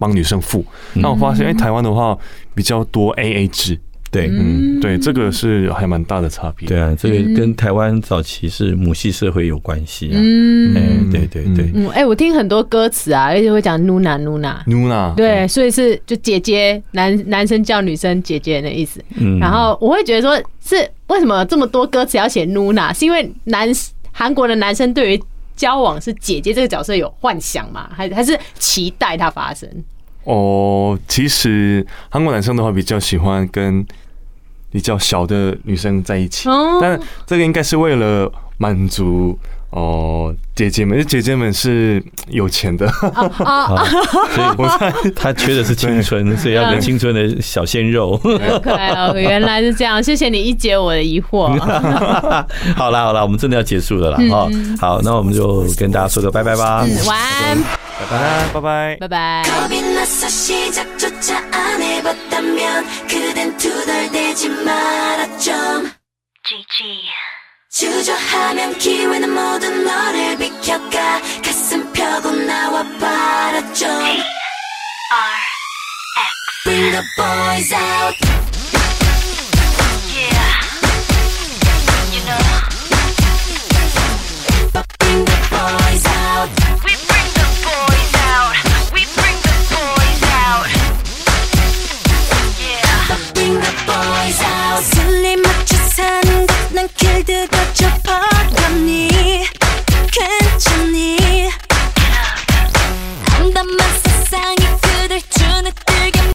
[0.01, 2.17] 帮女生付，那我发现，哎、台湾的话
[2.55, 3.77] 比较多 AA 制，
[4.09, 6.67] 对嗯，对，这个是还蛮大的差别。
[6.67, 10.17] 对啊，这个跟台湾早期是母系社会有关系啊。
[10.17, 10.81] 嗯哎，
[11.11, 14.65] 对对对，嗯，哎，我听很多歌词啊，而且会讲 Nuna Nuna。
[14.65, 18.99] Nuna，对，所以是就姐姐，男男生叫女生姐姐的意思。
[19.17, 20.35] 嗯然后我会觉得说，
[20.65, 20.75] 是
[21.07, 22.91] 为什么有这么多歌词要写 Nuna？
[22.97, 23.69] 是因为男
[24.11, 25.23] 韩国的男生对于
[25.55, 27.87] 交往是姐姐这个角色有幻想吗？
[27.93, 29.69] 还还是期待它发生？
[30.23, 33.85] 哦，其实韩国男生的话比较喜欢跟
[34.71, 36.77] 比较小的女生在一起，哦。
[36.79, 39.37] 但这个应该是为了满足
[39.71, 42.85] 哦，姐姐们，姐姐们是有钱的，
[43.45, 43.83] 啊，
[44.35, 48.17] 所以我 猜他缺的是青春，所以要跟青春的小鲜肉。
[48.17, 51.57] 好可爱哦，原来是这样，谢谢你一解我的疑惑。
[52.75, 54.49] 好啦好啦，我们真的要结束了啦哈。
[54.79, 56.85] 好，那我们就跟大家说个拜拜吧。
[56.85, 57.57] 嗯，晚安，
[57.97, 58.97] 拜拜拜拜。
[58.99, 59.43] 拜拜。
[67.71, 71.21] 주저하면 기회는 모두 너를 비켜가.
[71.41, 73.87] 가슴 펴고 나와 바라 좀
[76.65, 78.60] Bring the boys out.
[96.81, 99.45] 난 길드가 접어갔니?
[100.11, 101.51] 괜찮니?
[103.37, 104.00] I'm the